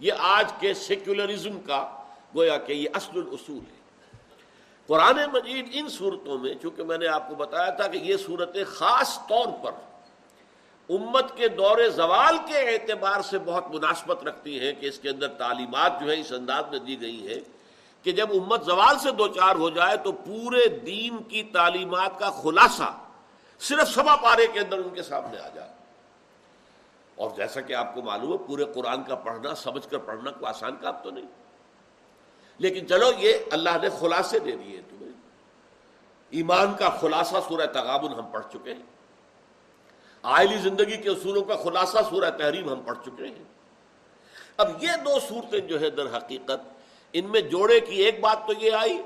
یہ 0.00 0.12
آج 0.18 0.52
کے 0.60 0.74
سیکولرزم 0.74 1.60
کا 1.60 1.98
گویا 2.34 2.56
کہ 2.56 2.72
یہ 2.72 2.88
اصل 2.94 3.18
الاصول 3.18 3.58
ہے۔ 3.58 4.16
قرآن 4.86 5.18
مجید 5.32 5.68
ان 5.72 5.88
صورتوں 5.88 6.38
میں، 6.38 6.54
چونکہ 6.62 6.82
میں 6.82 6.98
نے 6.98 7.06
آپ 7.06 7.28
کو 7.28 7.34
بتایا 7.34 7.70
تھا 7.70 7.86
کہ 7.86 7.98
یہ 7.98 8.16
صورتیں 8.16 8.64
خاص 8.64 9.18
طور 9.18 9.46
پر 9.62 9.72
امت 10.88 11.36
کے 11.36 11.48
دور 11.48 11.88
زوال 11.88 12.36
کے 12.46 12.58
اعتبار 12.58 13.20
سے 13.20 13.38
بہت 13.38 13.74
مناسبت 13.74 14.24
رکھتی 14.24 14.60
ہیں 14.60 14.72
کہ 14.80 14.86
اس 14.86 14.98
کے 14.98 15.08
اندر 15.08 15.28
تعلیمات 15.28 16.00
جو 16.00 16.10
ہے 16.10 16.20
اس 16.20 16.32
انداز 16.32 16.64
میں 16.70 16.78
دی 16.78 17.00
گئی 17.00 17.28
ہیں 17.28 17.40
کہ 18.02 18.12
جب 18.12 18.28
امت 18.30 18.64
زوال 18.64 18.98
سے 18.98 19.10
دو 19.10 19.28
چار 19.28 19.56
ہو 19.56 19.70
جائے 19.70 19.96
تو 19.96 20.12
پورے 20.12 20.68
دین 20.68 21.22
کی 21.22 21.42
تعلیمات 21.42 22.18
کا 22.18 22.30
خلاصہ 22.30 22.98
صرف 23.60 23.88
سبا 23.88 24.16
پارے 24.16 24.46
کے 24.46 24.60
اندر 24.60 24.78
ان 24.78 24.90
کے 24.94 25.02
سامنے 25.02 25.38
آ 25.38 25.48
جائے 25.48 25.70
اور 27.14 27.30
جیسا 27.36 27.60
کہ 27.60 27.72
آپ 27.72 27.94
کو 27.94 28.02
معلوم 28.02 28.32
ہے، 28.32 28.38
پورے 28.38 28.64
قرآن 28.64 29.04
کا 29.04 29.14
پڑھنا، 29.14 29.54
سمجھ 29.54 29.88
کر 29.88 29.98
پڑھنا 29.98 30.30
کوئی 30.30 30.46
آسان 30.46 30.76
کام 30.76 30.94
تو 31.02 31.10
نہیں۔ 31.10 31.26
لیکن 32.58 32.88
چلو، 32.88 33.10
یہ 33.18 33.32
اللہ 33.50 33.70
نے 33.82 33.88
خلاصے 34.00 34.38
دے 34.38 34.52
دیے 34.52 34.80
تمہیں۔ 34.90 35.12
ایمان 36.30 36.74
کا 36.74 36.88
خلاصہ 36.88 37.36
سورہ 37.48 37.66
تغابن 37.66 38.12
ہم 38.12 38.26
پڑھ 38.26 38.46
چکے 38.52 38.74
ہیں۔ 38.74 38.82
آئلی 40.22 40.56
زندگی 40.56 40.96
کے 40.96 41.10
اصولوں 41.10 41.42
کا 41.42 41.56
خلاصہ 41.56 41.98
سورہ 42.10 42.30
تحریم 42.30 42.70
ہم 42.70 42.80
پڑھ 42.80 42.98
چکے 43.02 43.26
ہیں۔ 43.26 43.44
اب 44.56 44.82
یہ 44.82 44.88
دو 45.04 45.20
صورتیں 45.28 45.60
جو 45.60 45.80
ہے 45.80 45.90
در 45.90 46.16
حقیقت، 46.16 46.80
ان 47.12 47.30
میں 47.30 47.40
جوڑے 47.40 47.80
کی 47.80 47.94
ایک 47.94 48.20
بات 48.20 48.46
تو 48.46 48.52
یہ 48.58 48.72
آئی۔ 48.72 49.02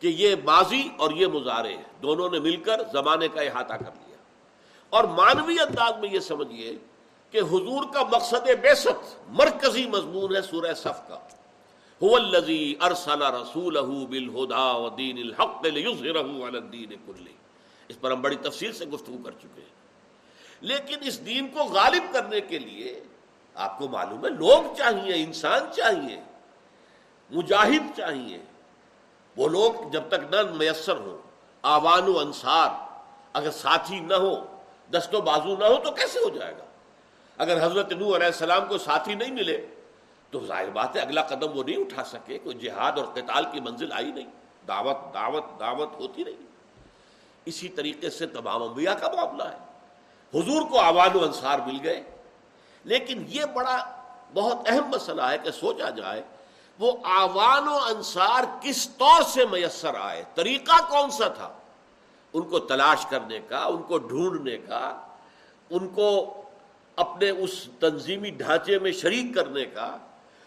کہ 0.00 0.06
یہ 0.06 0.34
ماضی 0.44 0.88
اور 0.96 1.10
یہ 1.10 1.26
مظاہرے 1.26 1.76
دونوں 2.02 2.30
نے 2.30 2.38
مل 2.38 2.56
کر 2.56 2.80
زمانے 2.92 3.28
کا 3.28 3.40
احاطہ 3.40 3.74
کر 3.74 3.90
لیا۔ 4.06 4.16
اور 4.90 5.04
مانوی 5.04 5.56
انداز 5.60 5.92
میں 6.00 6.08
یہ 6.12 6.20
سمجھیے 6.20 6.76
کہ 7.30 7.38
حضور 7.38 7.94
کا 7.94 8.02
مقصد 8.02 8.48
بے 8.60 8.74
مرکزی 9.28 9.86
مضمون 9.86 10.36
ہے 10.36 10.42
سورہ 10.42 10.74
صف 10.74 11.08
کا۔ 11.08 11.18
رسول 12.00 13.76
اس 17.88 18.00
پر 18.00 18.10
ہم 18.10 18.22
بڑی 18.22 18.36
تفصیل 18.36 18.72
سے 18.72 18.86
گفتگو 18.86 19.18
کر 19.24 19.30
چکے 19.30 19.60
ہیں۔ 19.60 19.76
لیکن 20.60 20.96
اس 21.02 21.26
دین 21.26 21.48
کو 21.48 21.64
غالب 21.64 22.12
کرنے 22.12 22.40
کے 22.40 22.58
لیے 22.58 23.04
آپ 23.54 23.78
کو 23.78 23.88
معلوم 23.88 24.24
ہے، 24.24 24.30
لوگ 24.30 24.74
چاہیے، 24.78 25.24
انسان 25.24 25.60
چاہیے، 25.76 26.20
مجاہد 27.30 27.96
چاہیے۔ 27.96 28.38
وہ 29.36 29.48
لوگ 29.48 29.88
جب 29.92 30.02
تک 30.08 30.32
نہ 30.34 30.42
میسر 30.54 30.96
ہو 30.96 31.16
آوان 31.64 32.08
و 32.08 32.18
انصار، 32.18 32.68
اگر 33.32 33.50
ساتھی 33.50 34.00
نہ 34.00 34.14
ہو، 34.14 34.34
دست 34.92 35.14
و 35.14 35.20
بازو 35.20 35.56
نہ 35.56 35.64
ہو 35.64 35.76
تو 35.84 35.90
کیسے 35.92 36.18
ہو 36.18 36.28
جائے 36.28 36.52
گا؟ 36.52 36.64
اگر 37.38 37.64
حضرت 37.64 37.92
نو 37.92 38.14
علیہ 38.16 38.26
السلام 38.26 38.66
کو 38.68 38.78
ساتھی 38.78 39.14
نہیں 39.14 39.32
ملے، 39.32 39.56
تو 40.32 40.44
ظاہر 40.46 40.70
بات 40.70 40.96
ہے 40.96 41.00
اگلا 41.00 41.22
قدم 41.22 41.56
وہ 41.56 41.62
نہیں 41.62 41.80
اٹھا 41.80 42.04
سکے، 42.04 42.38
کوئی 42.38 42.56
جہاد 42.58 42.98
اور 42.98 43.06
قتال 43.14 43.44
کی 43.52 43.60
منزل 43.60 43.92
آئی 43.92 44.12
نہیں، 44.12 44.30
دعوت 44.68 44.98
دعوت 45.14 45.58
دعوت 45.60 46.00
ہوتی 46.00 46.24
نہیں 46.24 46.44
اسی 47.46 47.68
طریقے 47.68 48.10
سے 48.10 48.26
تمام 48.26 48.62
انبیاء 48.62 48.94
کا 48.94 49.10
معاملہ 49.14 49.42
ہے۔ 49.42 49.58
حضور 50.32 50.62
کو 50.70 50.78
آوان 50.80 51.16
و 51.16 51.24
انصار 51.24 51.58
مل 51.66 51.78
گئے، 51.84 52.02
لیکن 52.84 53.24
یہ 53.28 53.44
بڑا 53.54 53.76
بہت 54.34 54.68
اہم 54.68 54.88
مسئلہ 54.94 55.22
ہے 55.22 55.38
کہ 55.38 55.50
سوچا 55.50 55.90
جائے 55.90 56.22
وہ 56.78 56.92
آوان 57.04 57.68
و 57.68 57.78
انصار 57.86 58.44
کس 58.60 58.88
طور 58.88 59.22
سے 59.22 59.46
میسر 59.46 59.94
آئے؟ 59.94 60.24
طریقہ 60.34 60.80
کون 60.88 61.10
سا 61.10 61.28
تھا؟ 61.28 61.52
ان 62.34 62.42
کو 62.42 62.58
تلاش 62.58 63.06
کرنے 63.06 63.38
کا، 63.48 63.64
ان 63.64 63.82
کو 63.82 63.98
ڈھونڈنے 63.98 64.56
کا، 64.56 65.02
ان 65.70 65.88
کو 65.88 66.34
اپنے 66.96 67.30
اس 67.30 67.68
تنظیمی 67.78 68.30
ڈھانچے 68.30 68.78
میں 68.78 68.92
شریک 68.92 69.34
کرنے 69.34 69.64
کا، 69.64 69.96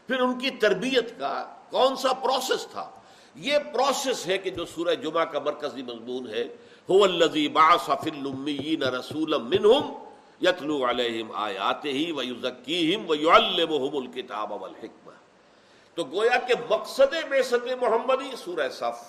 پھر 0.08 0.20
ان 0.20 0.40
کی 0.40 0.50
تربیت 0.50 1.20
کا، 1.20 1.46
کون 1.70 1.96
سا 1.96 2.14
پروسیس 2.14 2.68
تھا؟ 2.72 2.90
یہ 3.36 3.58
پروسیس 3.74 4.28
ہے 4.28 4.38
کہ 4.38 4.50
جو 4.50 4.66
سورہ 4.66 4.96
جمعہ 4.96 5.26
کا 5.26 5.40
مرکزی 5.40 5.84
مضمون 5.84 6.28
ہے، 6.28 6.48
هو 6.90 7.06
الذي 7.06 7.48
بعث 7.48 7.90
في 7.92 8.10
الاميين 8.10 8.84
رسولا 8.84 9.38
منهم 9.38 10.00
يتلو 10.42 10.86
عليهم 10.86 11.32
آياته 11.32 12.14
ويزكيهم 12.14 13.10
ويعلمهم 13.10 13.98
الكتاب 13.98 14.52
والحكمة 14.52 15.09
تو 16.00 16.06
گویا 16.06 16.38
کہ 16.38 16.54
مقصد 16.70 17.14
بعثت 17.30 17.68
محمدی 17.82 18.36
سورہ 18.36 18.70
صف 18.70 19.04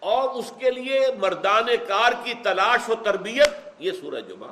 اور 0.00 0.28
اس 0.28 0.52
کے 0.58 0.70
لیے 0.70 1.00
مردان 1.20 1.66
کار 1.88 2.12
کی 2.24 2.34
تلاش 2.42 2.88
و 2.88 2.94
تربیت، 2.94 3.48
یہ 3.78 3.92
سورہ 3.92 4.20
جمعہ۔ 4.20 4.48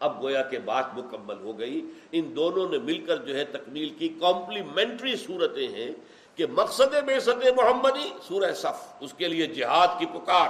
اب 0.00 0.22
گویا 0.22 0.42
کہ 0.42 0.58
بات 0.58 0.94
مکمل 0.94 1.40
ہو 1.40 1.58
گئی۔ 1.58 1.90
ان 2.12 2.36
دونوں 2.36 2.68
نے 2.68 2.78
مل 2.78 3.06
کر 3.06 3.16
جو 3.16 3.36
ہے 3.36 3.44
تکمیل 3.44 3.88
کی۔ 3.88 4.08
کمپلیمنٹری 4.08 5.16
صورتیں 5.16 5.68
ہیں 5.68 5.90
کہ 6.34 6.46
مقصد 6.46 6.94
بعثت 7.06 7.46
محمدی 7.56 8.12
سورہ 8.28 8.52
صف، 8.52 8.92
اس 9.00 9.14
کے 9.14 9.28
لیے 9.28 9.46
جہاد 9.46 9.88
کی 9.98 10.06
پکار۔ 10.06 10.48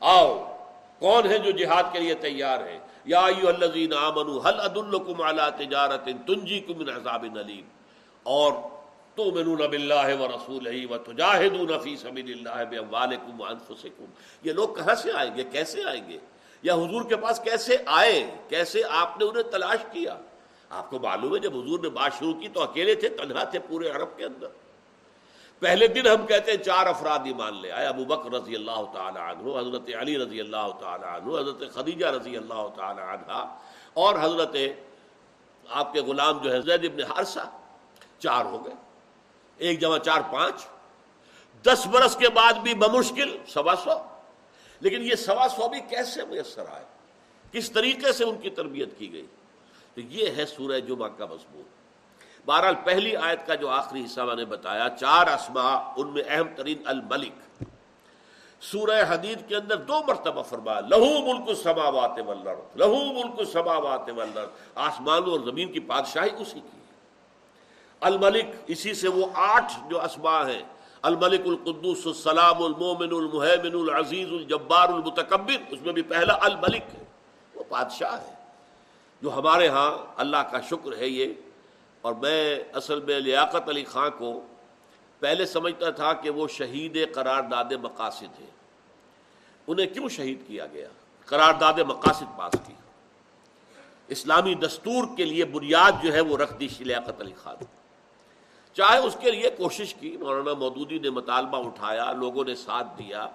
آؤ، 0.00 0.56
کون 0.98 1.30
ہے 1.30 1.38
جو 1.38 1.50
جہاد 1.50 1.82
کے 1.92 1.98
لیے 1.98 2.14
تیار 2.14 2.60
ہے؟ 2.60 2.78
یا 3.04 3.20
آمنو 3.20 4.38
حل 4.38 4.60
ادالکم 4.60 5.22
علی 5.22 5.64
تجارت 5.64 6.04
تنجیکم 6.04 6.78
من 6.78 6.88
عذاب 6.88 7.24
علیم 7.38 7.64
اور 8.22 8.52
تؤمنون 9.16 9.70
باللہ 9.70 10.20
و 10.20 10.28
رسولہ 10.28 10.86
و 10.90 10.98
تجاہدون 10.98 11.78
فی 11.82 11.96
سبیل 11.96 12.32
اللہ 12.32 12.64
باموالکم 12.70 13.40
وانفسکم۔ 13.40 14.04
یہ 14.42 14.52
لوگ 14.52 14.68
کہاں 14.68 14.94
سے 14.94 15.12
آئیں 15.12 15.36
گے؟ 15.36 15.44
کیسے 15.44 15.84
آئیں 15.84 16.08
گے؟ 16.08 16.18
یا 16.62 16.74
حضور 16.74 17.02
کے 17.08 17.16
پاس 17.16 17.40
کیسے 17.44 17.76
آئے؟ 17.86 18.30
کیسے 18.48 18.82
آپ 18.90 19.18
نے 19.18 19.24
انہیں 19.24 19.42
تلاش 19.42 19.78
کیا؟ 19.92 20.16
آپ 20.70 20.90
کو 20.90 20.98
معلوم 20.98 21.34
ہے 21.34 21.40
جب 21.40 21.56
حضور 21.56 21.80
نے 21.80 21.88
بات 21.88 22.18
شروع 22.18 22.34
کی 22.34 22.48
تو 22.48 22.62
اکیلے 22.62 22.94
تھے، 22.94 23.08
تنہا 23.08 23.44
تھے 23.44 23.58
پورے 23.58 23.88
عرب 23.88 24.16
کے 24.16 24.24
اندر۔ 24.24 24.48
پہلے 25.60 25.86
دن 25.88 26.06
ہم 26.06 26.26
کہتے 26.26 26.50
ہیں 26.50 26.58
چار 26.58 26.86
افراد 26.86 27.18
ایمان 27.24 27.60
لے 27.60 27.72
آئے، 27.72 27.86
ابو 27.86 28.04
بکر 28.04 28.32
رضی 28.32 28.54
اللہ 28.54 28.84
تعالی 28.92 29.18
عنہ، 29.18 29.58
حضرت 29.58 29.90
علی 30.00 30.18
رضی 30.18 30.40
اللہ 30.40 30.70
تعالی 30.80 31.04
عنہ، 31.04 31.38
حضرت 31.38 31.74
خدیجہ 31.74 32.06
رضی 32.06 32.36
اللہ 32.36 32.68
تعالی 32.76 33.00
عنہ، 33.00 33.44
اور 33.94 34.14
حضرت 34.20 34.56
آپ 35.68 35.92
کے 35.92 36.00
غلام 36.00 36.38
جو 36.38 36.52
ہے 36.52 36.60
زید 36.60 36.84
ابن 36.84 37.02
حارثہ، 37.02 37.50
چار 38.18 38.44
ہو 38.44 38.64
گئے۔ 38.64 38.85
ایک 39.58 39.80
جمع 39.80 39.98
چار 39.98 40.20
پانچ، 40.32 40.66
دس 41.62 41.86
برس 41.86 42.16
کے 42.16 42.28
بعد 42.28 42.52
بھی 42.52 42.74
بمشکل 42.74 43.36
سوا 43.46 43.74
سو۔ 43.84 43.90
لیکن 44.80 45.02
یہ 45.02 45.14
سوا 45.14 45.48
سو 45.48 45.68
بھی 45.68 45.80
کیسے 45.80 46.24
میسر 46.24 46.64
آئے؟ 46.72 46.84
کس 47.52 47.70
طریقے 47.70 48.12
سے 48.12 48.24
ان 48.24 48.38
کی 48.38 48.50
تربیت 48.50 48.98
کی 48.98 49.12
گئی؟ 49.12 49.26
تو 49.94 50.00
یہ 50.00 50.30
ہے 50.36 50.46
سورہ 50.46 50.80
جمعہ 50.80 51.08
کا 51.08 51.26
مضمون۔ 51.26 51.62
بہرحال 52.46 52.74
پہلی 52.84 53.16
آیت 53.16 53.46
کا 53.46 53.54
جو 53.54 53.68
آخری 53.68 54.04
حصہ 54.04 54.20
میں 54.20 54.36
نے 54.36 54.44
بتایا، 54.44 54.88
چار 55.00 55.26
اسما 55.26 55.92
ان 55.96 56.08
میں 56.08 56.22
اہم 56.26 56.48
ترین 56.56 56.82
الملک۔ 56.84 57.64
سورہ 58.60 59.04
حدید 59.08 59.48
کے 59.48 59.56
اندر 59.56 59.76
دو 59.76 60.00
مرتبہ 60.08 60.42
فرما 60.42 60.80
لہو 60.80 61.34
ملک 61.34 61.58
سماوات 61.62 62.20
والارض، 62.26 62.76
لہو 62.76 63.04
ملک 63.12 63.50
سماوات 63.52 64.10
والارض۔ 64.16 64.48
آسمانوں 64.74 65.30
اور 65.30 65.40
زمین 65.40 65.72
کی 65.72 65.80
بادشاہی 65.80 66.30
اسی 66.38 66.60
کی۔ 66.60 66.75
الملک، 68.00 68.44
اسی 68.66 68.94
سے 68.94 69.08
وہ 69.08 69.26
آٹھ 69.34 69.72
جو 69.88 70.00
اسما 70.00 70.50
ہیں، 70.50 70.62
الملک 71.02 71.40
القدس 71.44 72.06
السلام، 72.06 72.62
المومن 72.62 73.12
المحمن 73.12 73.88
العزیز 73.88 74.28
الجبار، 74.32 74.88
المتکبر، 74.88 75.56
اس 75.70 75.82
میں 75.82 75.92
بھی 75.92 76.02
پہلا 76.02 76.38
الملک 76.40 76.82
ہے، 76.94 77.04
وہ 77.54 77.64
بادشاہ 77.68 78.22
ہے، 78.22 78.34
جو 79.22 79.34
ہمارے 79.34 79.68
ہاں 79.68 79.98
اللہ 80.16 80.36
کا 80.36 80.60
شکر 80.60 80.98
ہے 80.98 81.08
یہ۔ 81.08 81.34
اور 82.00 82.14
میں 82.14 82.60
اصل 82.72 83.00
میں 83.00 83.20
لیاقت 83.20 83.68
علی 83.68 83.84
خان 83.84 84.10
کو 84.18 84.46
پہلے 85.18 85.46
سمجھتا 85.46 85.90
تھا 85.90 86.12
کہ 86.12 86.30
وہ 86.30 86.48
شہید 86.48 87.14
قرار 87.14 87.42
داد 87.42 87.64
مقاصد 87.64 88.22
ہیں۔ 88.22 88.50
انہیں 89.66 89.86
کیوں 89.86 90.08
شہید 90.08 90.46
کیا 90.46 90.66
گیا؟ 90.66 90.88
قرار 91.24 91.54
داد 91.54 91.72
مقاصد 91.72 92.36
پاس 92.36 92.54
کی۔ 92.66 92.72
اسلامی 94.08 94.54
دستور 94.54 95.04
کے 95.16 95.24
لیے 95.24 95.44
بنیاد 95.44 95.92
جو 96.02 96.12
ہے 96.12 96.20
وہ 96.20 96.36
رکھ 96.36 96.60
دی 96.60 96.68
لیاقت 96.78 97.20
علی 97.20 97.32
خان۔ 97.42 97.56
چاہے 98.76 98.98
اس 98.98 99.16
کے 99.20 99.30
لیے 99.30 99.50
کوشش 99.50 99.94
کی، 99.94 100.16
مولانا 100.16 100.52
مودودی 100.52 100.98
نے 100.98 101.10
مطالبہ 101.10 101.66
اٹھایا، 101.66 102.12
لوگوں 102.12 102.44
نے 102.44 102.54
ساتھ 102.54 102.86
دیا۔ 102.98 103.28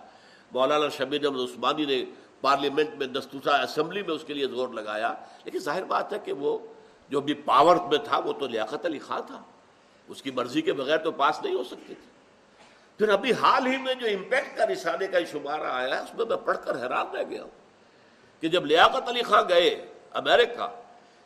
مولانا 0.52 0.90
شبیر 0.90 1.26
احمد 1.26 1.40
عثمانی 1.40 1.86
نے 1.86 2.06
پارلیمنٹ 2.42 2.90
میں 2.94 3.08
دستوسا 3.08 3.62
اسمبلی 3.62 4.02
میں 4.02 4.16
اس 4.16 4.24
کے 4.28 4.34
لیے 4.34 4.48
زور 4.48 4.70
لگایا۔ 4.70 5.14
لیکن 5.44 5.60
ظاہر 5.60 5.84
بات 5.84 6.14
ہے 6.14 6.20
کہ 6.20 6.34
وہ 6.34 6.58
جو 7.10 7.22
بھی 7.22 7.34
پاور 7.34 7.76
میں 7.76 7.98
تھا، 7.98 8.20
وہ 8.20 8.34
تو 8.34 8.48
لیاقت 8.48 8.86
علی 8.86 9.00
خان 9.00 9.22
تھا۔ 9.28 9.42
اس 10.08 10.22
کی 10.22 10.32
مرضی 10.32 10.62
کے 10.62 10.74
بغیر 10.74 10.98
تو 10.98 11.12
پاس 11.12 11.42
نہیں 11.44 11.56
ہو 11.56 11.64
سکتی 11.64 11.94
تھی۔ 11.94 12.12
پھر 12.98 13.10
ابھی 13.10 13.34
حال 13.34 13.68
ہی 13.68 13.78
میں 13.78 13.94
جو 13.94 14.08
امپیکٹ 14.08 14.58
کا 14.58 14.68
رسالے 14.68 15.08
کا 15.08 15.18
شمارہ 15.32 15.64
آیا 15.64 15.98
ہے 15.98 16.04
اس 16.04 16.14
میں 16.14 16.26
میں 16.26 16.38
پڑھ 16.38 16.58
کر 16.66 16.84
حیران 16.84 17.16
رہ 17.16 17.24
گیا 17.30 17.44
ہوں 17.44 17.52
کہ 18.42 18.48
جب 18.48 18.66
لیاقت 18.66 19.10
علی 19.10 19.22
خان 19.22 19.44
گئے 19.50 19.70
امریکہ، 20.12 20.82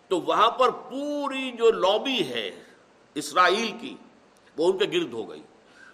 تو 0.07 0.21
وہاں 0.21 0.51
پر 0.51 0.69
پوری 0.69 1.51
جو 1.51 1.71
لابی 1.71 2.29
ہے 2.29 2.51
اسرائیل 3.13 3.77
کی 3.81 3.95
وہ 4.57 4.71
ان 4.71 4.77
کے 4.77 4.85
گرد 4.85 5.13
ہو 5.13 5.29
گئی۔ 5.29 5.41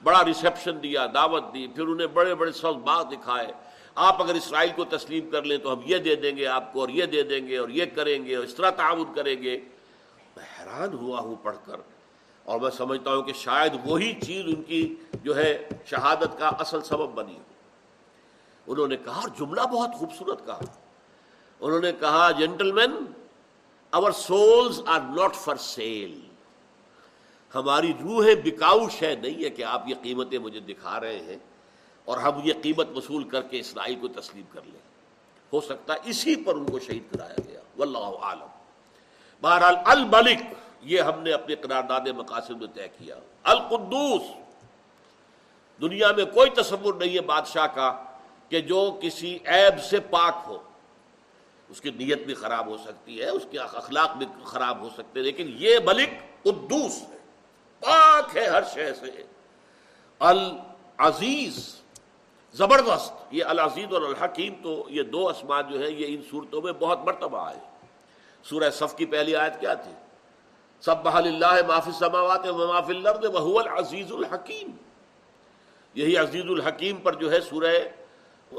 بڑا 0.03 0.25
ریسیپشن 0.25 0.83
دیا، 0.83 1.05
دعوت 1.13 1.43
دی، 1.53 1.67
پھر 1.67 1.87
انہیں 1.87 2.07
بڑے 2.07 2.35
بڑے 2.35 2.51
سب 2.51 2.89
دکھائے۔ 3.11 3.47
آپ 3.95 4.21
اگر 4.21 4.33
اسرائیل 4.33 4.71
کو 4.75 4.85
تسلیم 4.85 5.29
کر 5.29 5.43
لیں 5.43 5.57
تو 5.57 5.73
ہم 5.73 5.79
یہ 5.85 5.97
دے 5.97 6.15
دیں 6.15 6.37
گے 6.37 6.47
آپ 6.47 6.73
کو 6.73 6.79
اور 6.79 6.89
یہ 6.89 7.05
دے 7.05 7.23
دیں 7.23 7.47
گے 7.47 7.57
اور 7.57 7.69
یہ 7.69 7.85
کریں 7.95 8.25
گے 8.25 8.35
اور 8.35 8.45
اس 8.45 8.55
طرح 8.55 8.69
تعاون 8.69 9.13
کریں 9.15 9.43
گے۔ 9.43 9.59
میں 10.37 10.45
حیران 10.59 10.93
ہوا 10.93 11.19
ہوں 11.19 11.35
پڑھ 11.35 11.57
کر۔ 11.65 11.75
اور 12.43 12.59
میں 12.59 12.69
سمجھتا 12.69 13.13
ہوں 13.13 13.23
کہ 13.23 13.33
شاید 13.33 13.73
وہی 13.85 14.13
چیز 14.21 14.45
ان 14.47 14.63
کی 14.63 14.95
جو 15.23 15.35
ہے 15.35 15.69
شہادت 15.85 16.39
کا 16.39 16.47
اصل 16.47 16.81
سبب 16.81 17.09
بنی 17.09 17.37
انہوں 18.67 18.87
نے 18.87 18.97
کہا، 18.97 19.19
اور 19.19 19.29
جملہ 19.39 19.61
بہت 19.61 19.89
خوبصورت 19.99 20.45
کہا۔ 20.45 20.59
انہوں 21.59 21.79
نے 21.79 21.91
کہا 21.99 22.31
gentlemen 22.71 22.91
our 23.91 24.11
souls 24.11 24.81
are 24.85 24.99
not 24.99 25.35
for 25.35 25.55
sale 25.55 26.19
ہماری 27.55 27.93
روحیں 27.93 28.35
بکاؤ 28.35 28.89
شے 28.89 29.15
نہیں 29.15 29.43
ہے 29.43 29.49
کہ 29.49 29.63
آپ 29.63 29.87
یہ 29.87 29.95
قیمتیں 30.01 30.39
مجھے 30.39 30.59
دکھا 30.59 30.99
رہے 30.99 31.19
ہیں 31.19 31.37
اور 32.05 32.17
ہم 32.17 32.31
یہ 32.43 32.53
قیمت 32.61 32.87
وصول 32.95 33.23
کر 33.23 33.41
کے 33.41 33.59
اسرائیل 33.59 33.95
کو 33.99 34.07
تسلیم 34.07 34.45
کر 34.51 34.61
لیں۔ 34.65 34.79
ہو 35.53 35.61
سکتا 35.61 35.93
ہے 35.93 35.99
اسی 36.03 36.35
پر 36.35 36.53
ان 36.53 36.65
کو 36.65 36.79
شہید 36.79 37.03
کرایا 37.13 37.35
گیا۔ 37.47 37.59
واللہ 37.77 37.97
عالم 37.97 38.47
بہرحال 39.41 39.75
الملک، 39.85 40.37
یہ 40.81 41.01
ہم 41.01 41.23
نے 41.23 41.31
اپنے 41.31 41.55
قرارداد 41.55 42.01
مقاصد 42.01 42.49
میں 42.49 42.67
طے 42.73 42.87
کیا۔ 42.87 43.15
القدوس۔ 43.43 44.21
دنیا 45.81 46.11
میں 46.11 46.25
کوئی 46.25 46.49
تصور 46.49 46.93
نہیں 46.93 47.15
ہے 47.15 47.21
بادشاہ 47.21 47.67
کا 47.67 48.03
کہ 48.49 48.61
جو 48.61 48.99
کسی 49.01 49.39
عیب 49.45 49.83
سے 49.83 49.99
پاک 49.99 50.43
ہو۔ 50.47 50.57
اس 51.69 51.81
کی 51.81 51.89
نیت 51.89 52.25
بھی 52.25 52.33
خراب 52.33 52.67
ہو 52.67 52.77
سکتی 52.77 53.21
ہے، 53.21 53.29
اس 53.29 53.45
کے 53.51 53.59
اخلاق 53.59 54.15
بھی 54.15 54.25
خراب 54.43 54.79
ہو 54.79 54.89
سکتے 54.89 55.19
ہیں، 55.19 55.25
لیکن 55.25 55.51
یہ 55.55 55.77
ملک 55.85 56.09
قدوس 56.43 57.01
ہے۔ 57.01 57.20
پاک 57.81 58.37
ہے 58.37 58.47
ہر 58.47 58.63
شے 58.73 58.93
سے۔ 58.93 59.23
العزیز، 60.19 61.75
زبردست، 62.53 63.13
یہ 63.31 63.45
العزیز 63.45 63.93
اور 63.93 64.01
الحکیم 64.01 64.53
تو 64.63 64.85
یہ 64.89 65.03
دو 65.03 65.29
اسما 65.29 65.61
جو 65.61 65.79
ہیں، 65.79 65.89
یہ 65.89 66.05
ان 66.07 66.21
صورتوں 66.31 66.61
میں 66.61 66.73
بہت 66.73 66.99
مرتبہ 66.99 67.47
آئے۔ 67.47 67.59
سورہ 68.43 68.69
صف 68.69 68.95
کی 68.95 69.05
پہلی 69.05 69.35
آیت 69.35 69.59
کیا 69.59 69.73
تھی؟ 69.73 69.91
سب 70.81 71.03
بحل 71.03 71.27
اللہ 71.27 71.67
معافی 71.67 71.91
سماوات 71.91 72.45
معافی 72.45 72.93
الارض 72.97 73.25
وهو 73.25 73.59
العزیز 73.59 74.11
الحکیم۔ 74.11 74.67
یہی 75.93 76.17
عزیز 76.17 76.43
الحکیم 76.49 76.97
پر 76.97 77.13
جو 77.13 77.31
ہے 77.31 77.41
سورہ 77.41 77.75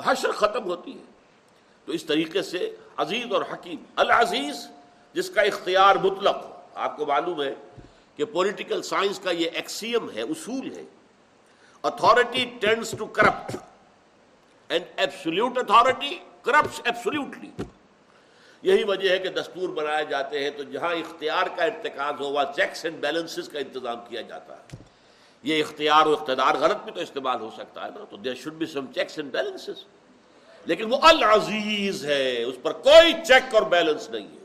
حشر 0.04 0.32
ختم 0.32 0.64
ہوتی 0.64 0.98
ہے۔ 0.98 1.04
تو 1.85 1.92
اس 1.92 2.04
طریقے 2.04 2.42
سے 2.42 2.76
عزیز 2.96 3.32
اور 3.32 3.42
حکیم۔ 3.52 3.85
العزیز، 3.96 4.68
جس 5.12 5.30
کا 5.30 5.42
اختیار 5.42 5.96
مطلق 5.96 6.37
ہو 6.37 6.52
آپ 6.74 6.96
کو 6.96 7.06
معلوم 7.06 7.42
ہے 7.42 7.54
کہ 8.18 8.25
پولیٹیکل 8.33 8.83
سائنس 8.83 9.18
کا 9.18 9.31
یہ 9.31 9.48
ایکسیم 9.53 10.11
ہے، 10.11 10.22
اصول 10.22 10.72
ہے. 10.77 10.85
Authority 11.85 12.44
tends 12.61 12.94
to 12.98 13.07
corrupt 13.07 13.57
authority 14.70 16.18
corrupt 16.42 16.81
absolutely 16.85 17.51
یہی 18.64 18.85
وجہ 18.85 19.11
ہے 19.11 19.18
کہ 19.18 19.29
دستور 19.31 19.68
بنائے 19.75 20.05
جاتے 20.11 20.42
ہیں 20.42 20.51
تو 20.57 20.62
جہاں 20.72 20.92
اختیار 20.94 21.46
کا 21.57 21.64
ارتکاز 21.64 22.20
ہو 22.20 22.31
وہاں 22.33 22.44
چیکس 22.57 22.85
اینڈ 22.85 23.01
بیلنسز 23.01 23.48
کا 23.48 23.59
انتظام 23.59 23.98
کیا 24.09 24.20
جاتا 24.20 24.57
ہے. 24.57 24.77
یہ 25.44 25.62
اختیار 25.62 26.07
و 26.07 26.12
اقتدار 26.12 26.55
غلط 26.61 26.85
بھی 26.85 26.92
تو 26.92 27.01
استعمال 27.01 27.40
ہو 27.40 27.51
سکتا 27.57 27.85
ہے 27.85 27.90
نا، 27.90 28.05
تو 28.11 28.16
there 28.16 28.35
should 28.42 28.55
be 28.55 28.66
some 28.66 28.92
checks 28.94 29.18
and 29.18 29.33
balances 29.33 29.85
لیکن 30.66 30.92
وہ 30.92 30.98
العزیز 31.03 32.05
ہے، 32.07 32.42
اس 32.42 32.57
پر 32.62 32.72
کوئی 32.83 33.12
چیک 33.27 33.55
اور 33.55 33.62
بیلنس 33.70 34.09
نہیں 34.11 34.27
ہے. 34.27 34.41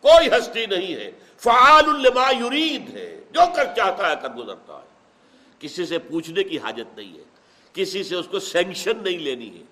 کوئی 0.00 0.28
ہستی 0.28 0.66
نہیں 0.66 0.94
ہے۔ 0.94 1.10
فعال 1.36 1.84
لما 2.02 2.46
یرید 2.46 2.96
ہے۔ 2.96 3.20
جو 3.30 3.40
کر 3.56 3.64
چاہتا 3.76 4.10
ہے 4.10 4.14
کر 4.22 4.28
گزرتا 4.28 4.74
ہے۔ 4.74 4.88
کسی 5.58 5.86
سے 5.86 5.98
پوچھنے 5.98 6.42
کی 6.42 6.58
حاجت 6.58 6.98
نہیں 6.98 7.18
ہے۔ 7.18 7.24
کسی 7.72 8.04
سے 8.04 8.14
اس 8.14 8.28
کو 8.28 8.38
سینکشن 8.38 8.92
نہیں 9.02 9.18
لینی 9.18 9.58
ہے۔ 9.58 9.64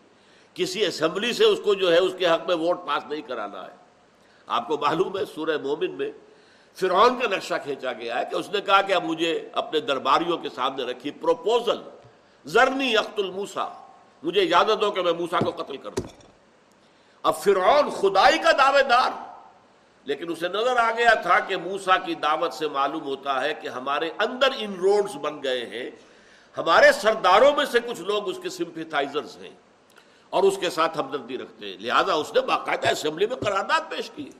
کسی 0.55 0.87
اسمبلی 0.87 1.33
سے 1.33 1.45
اس 1.45 1.59
کو 1.65 1.75
جو 1.75 1.93
ہے 1.93 1.99
اس 1.99 2.13
کے 2.19 2.27
حق 2.27 2.47
میں 2.47 2.57
ووٹ 2.57 2.87
پاس 2.87 3.03
نہیں 3.11 3.23
کرانا 3.23 3.65
ہے۔ 3.65 3.77
آپ 4.47 4.69
کو 4.69 4.79
معلوم 4.79 5.19
ہے 5.19 5.23
سورہ 5.35 5.59
مومن 5.63 5.91
میں 5.91 6.11
فرعون 6.75 7.21
کا 7.21 7.37
نقشہ 7.37 7.55
کھینچا 7.63 7.93
گیا 7.93 8.19
ہے 8.19 8.25
کہ 8.31 8.37
اس 8.37 8.51
نے 8.51 8.61
کہا 8.61 8.83
کہ 8.83 8.93
اب 8.93 9.05
مجھے 9.05 9.49
اپنے 9.53 9.81
درباریوں 9.81 10.39
کے 10.39 10.49
سامنے 10.55 10.83
رکھی 10.83 11.11
پروپوزل 11.11 11.83
زرنی 12.45 12.97
اخت 12.97 13.19
الموسا 13.19 13.87
مجھے 14.23 14.41
اجازت 14.41 14.83
ہو 14.83 14.91
کہ 14.91 15.03
میں 15.03 15.13
موسا 15.13 15.39
کو 15.39 15.51
قتل 15.51 15.77
کر 15.77 15.91
دوں۔ 15.91 16.21
اب 17.23 17.37
فرعون 17.37 17.91
خدائی 17.91 18.39
کا 18.39 18.53
دعوے 18.53 18.83
دار۔ 18.83 19.36
لیکن 20.07 20.31
اسے 20.31 20.49
نظر 20.49 20.77
آ 20.77 20.91
گیا 20.91 21.15
تھا 21.15 21.39
کہ 21.39 21.57
موسا 21.57 21.97
کی 21.97 22.15
دعوت 22.15 22.53
سے 22.53 22.69
معلوم 22.69 23.03
ہوتا 23.03 23.43
ہے 23.43 23.55
کہ 23.55 23.69
ہمارے 23.69 24.11
اندر 24.19 24.49
ان 24.57 24.75
روڈز 24.75 25.17
بن 25.17 25.43
گئے 25.43 25.67
ہیں۔ 25.67 25.91
ہمارے 26.59 26.93
سرداروں 26.93 27.57
میں 27.57 27.65
سے 27.65 27.79
کچھ 27.81 28.01
لوگ 28.01 28.29
اس 28.29 28.39
کے 28.43 28.49
سمپیتائزرز 28.49 29.37
ہیں 29.37 29.51
اور 30.31 30.43
اس 30.43 30.59
کے 30.59 30.71
ساتھ 30.71 30.99
ہمدردی 30.99 31.39
رکھتے 31.39 31.67
ہیں۔ 31.67 31.77
لہذا 31.81 32.13
اس 32.13 32.35
نے 32.35 32.41
باقاعدہ 32.41 32.89
اسمبلی 32.89 33.27
میں 33.27 33.37
قرارداد 33.37 33.81
پیش 33.91 34.11
کی۔ 34.11 34.31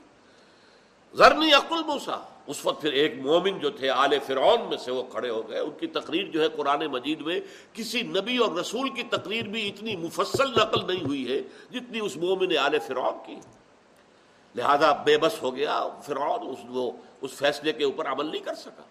غرنی 1.13 1.53
عقل 1.53 1.83
موسا 1.87 2.17
اس 2.47 2.67
وقت 2.67 2.83
پھر 2.83 2.93
ایک 2.93 3.15
مومن 3.19 3.59
جو 3.59 3.71
تھے 3.71 3.91
آل 3.91 4.19
فرعون 4.27 4.69
میں 4.69 4.77
سے 4.77 4.93
وہ 4.93 5.03
کھڑے 5.03 5.31
ہو 5.31 5.49
گئے۔ 5.49 5.59
ان 5.59 5.71
کی 5.81 5.87
تقریر 5.87 6.25
جو 6.25 6.43
ہے 6.43 6.49
قرآن 6.49 6.87
مجید 6.87 7.21
میں 7.21 7.41
کسی 7.73 8.03
نبی 8.03 8.37
اور 8.37 8.53
رسول 8.53 8.89
کی 8.89 9.03
تقریر 9.03 9.45
بھی 9.45 9.69
اتنی 9.69 9.97
مفصل 9.97 10.51
نقل 10.51 10.95
نہیں 10.95 11.05
ہوئی 11.05 11.33
ہے 11.33 11.41
جتنی 11.71 12.01
اس 12.01 12.17
مومن 12.17 12.57
آل 12.57 12.79
فرعون 12.79 13.15
کی۔ 13.27 13.37
لہذا 14.57 14.93
بے 14.93 15.19
بس 15.19 15.43
ہو 15.43 15.57
گیا 15.57 15.89
فرعون 16.03 16.49
اس 16.51 16.59
وہ 16.69 16.91
اس 17.21 17.31
فیصلے 17.31 17.73
کے 17.73 17.85
اوپر 17.85 18.07
عمل 18.07 18.27
نہیں 18.27 18.43
کر 18.43 18.55
سکا۔ 18.55 18.83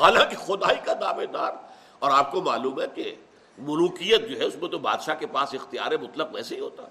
حالانکہ 0.00 0.36
خدائی 0.36 0.76
کا 0.84 0.92
دعوے 1.00 1.26
دار، 1.26 1.52
اور 1.98 2.10
آپ 2.10 2.32
کو 2.32 2.42
معلوم 2.42 2.80
ہے 2.80 2.86
کہ 2.94 3.14
ملوکیت 3.58 4.28
جو 4.28 4.38
ہے، 4.38 4.44
اس 4.44 4.54
میں 4.54 4.68
تو 4.68 4.78
بادشاہ 4.78 5.14
کے 5.14 5.26
پاس 5.26 5.54
اختیار 5.54 5.92
مطلق 5.92 6.28
ویسے 6.32 6.54
ہی 6.54 6.60
ہوتا۔ 6.60 6.82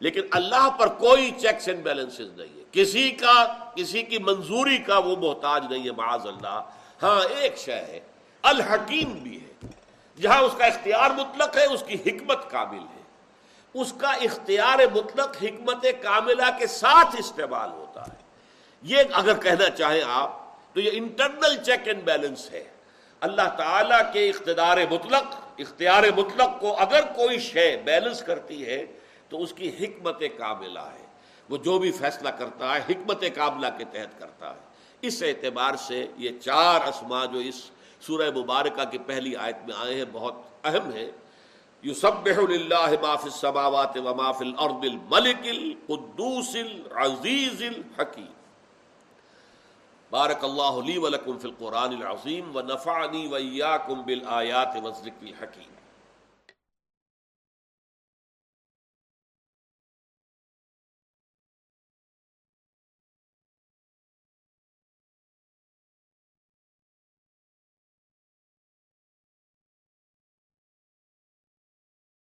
لیکن 0.00 0.20
اللہ 0.30 0.68
پر 0.78 0.86
کوئی 0.86 1.30
چیکس 1.30 1.68
اینڈ 1.68 1.84
بیلنس 1.84 2.20
نہیں 2.20 2.58
ہے۔ 2.58 2.64
کسی 2.72 3.10
کا، 3.10 3.70
کسی 3.76 4.02
کی 4.02 4.18
منظوری 4.18 4.78
کا 4.78 4.98
وہ 4.98 5.16
محتاج 5.16 5.64
نہیں 5.70 5.84
ہے، 5.84 5.90
معاذ 5.90 6.26
اللہ۔ 6.26 6.62
ہاں 7.02 7.20
ایک 7.34 7.58
شے 7.58 7.74
ہے، 7.74 8.00
الحکیم 8.42 9.10
بھی 9.12 9.40
ہے۔ 9.40 9.66
جہاں 10.20 10.42
اس 10.42 10.52
کا 10.58 10.64
اختیار 10.64 11.10
مطلق 11.10 11.56
ہے، 11.56 11.64
اس 11.64 11.84
کی 11.86 11.94
حکمت 11.94 12.50
کامل 12.50 12.78
ہے۔ 12.78 13.01
اس 13.74 13.94
کا 13.98 14.08
اختیار 14.08 14.78
مطلق 14.94 15.36
حکمت 15.42 15.86
کاملہ 16.02 16.58
کے 16.58 16.66
ساتھ 16.66 17.16
استعمال 17.18 17.70
ہوتا 17.72 18.02
ہے۔ 18.02 18.16
یہ 18.82 19.02
اگر 19.12 19.38
کہنا 19.38 19.70
چاہیں 19.70 20.02
آپ، 20.06 20.42
تو 20.74 20.80
یہ 20.80 20.90
انٹرنل 20.92 21.56
چیک 21.64 21.88
اینڈ 21.88 22.02
بیلنس 22.02 22.50
ہے۔ 22.50 22.64
اللہ 23.20 23.48
تعالی 23.56 23.94
کے 24.12 24.30
اقتدار 24.30 24.76
مطلق، 24.90 25.22
اختیار 25.58 26.02
مطلق 26.16 26.60
کو 26.60 26.76
اگر 26.78 27.00
کوئی 27.00 27.38
شے 27.38 27.76
بیلنس 27.84 28.22
کرتی 28.22 28.66
ہے، 28.66 28.86
تو 29.28 29.42
اس 29.42 29.52
کی 29.52 29.68
حکمت 29.68 30.22
کاملہ 30.38 30.78
ہے۔ 30.78 31.06
وہ 31.48 31.56
جو 31.56 31.78
بھی 31.78 31.92
فیصلہ 31.92 32.28
کرتا 32.28 32.74
ہے، 32.74 32.80
حکمت 32.88 33.24
کاملہ 33.34 33.66
کے 33.78 33.84
تحت 33.84 34.20
کرتا 34.20 34.50
ہے۔ 34.50 34.60
اس 35.02 35.22
اعتبار 35.22 35.74
سے 35.74 36.06
یہ 36.16 36.38
چار 36.38 36.80
اسما 36.88 37.24
جو 37.24 37.38
اس 37.38 37.70
سورہ 38.00 38.30
مبارکہ 38.30 38.84
کی 38.90 38.98
پہلی 38.98 39.36
آیت 39.36 39.56
میں 39.66 39.74
آئے 39.78 39.94
ہیں، 39.94 40.04
بہت 40.12 40.34
اہم 40.64 40.92
ہے 40.92 41.10
یسبح 41.82 42.40
للہ 42.48 42.88
ما 43.02 43.16
فی 43.16 43.28
السماوات 43.28 43.96
و 43.96 44.14
ما 44.14 44.32
فی 44.32 44.44
الارض 44.44 44.82
الملک 44.82 45.46
القدوس 45.48 46.56
العزیز 46.56 47.62
الحکیم۔ 47.62 48.32
بارک 50.10 50.44
اللہ 50.44 50.86
لی 50.86 50.98
ولکم 50.98 51.38
فی 51.38 51.48
القرآن 51.48 51.92
العظیم 51.92 52.56
و 52.56 52.60
نفعنی 52.60 53.26
و 53.26 53.34
ایاکم 53.34 54.02
بالآیات 54.02 54.76
و 54.82 54.90
ذکر 54.90 55.22
الحکیم۔ 55.22 55.81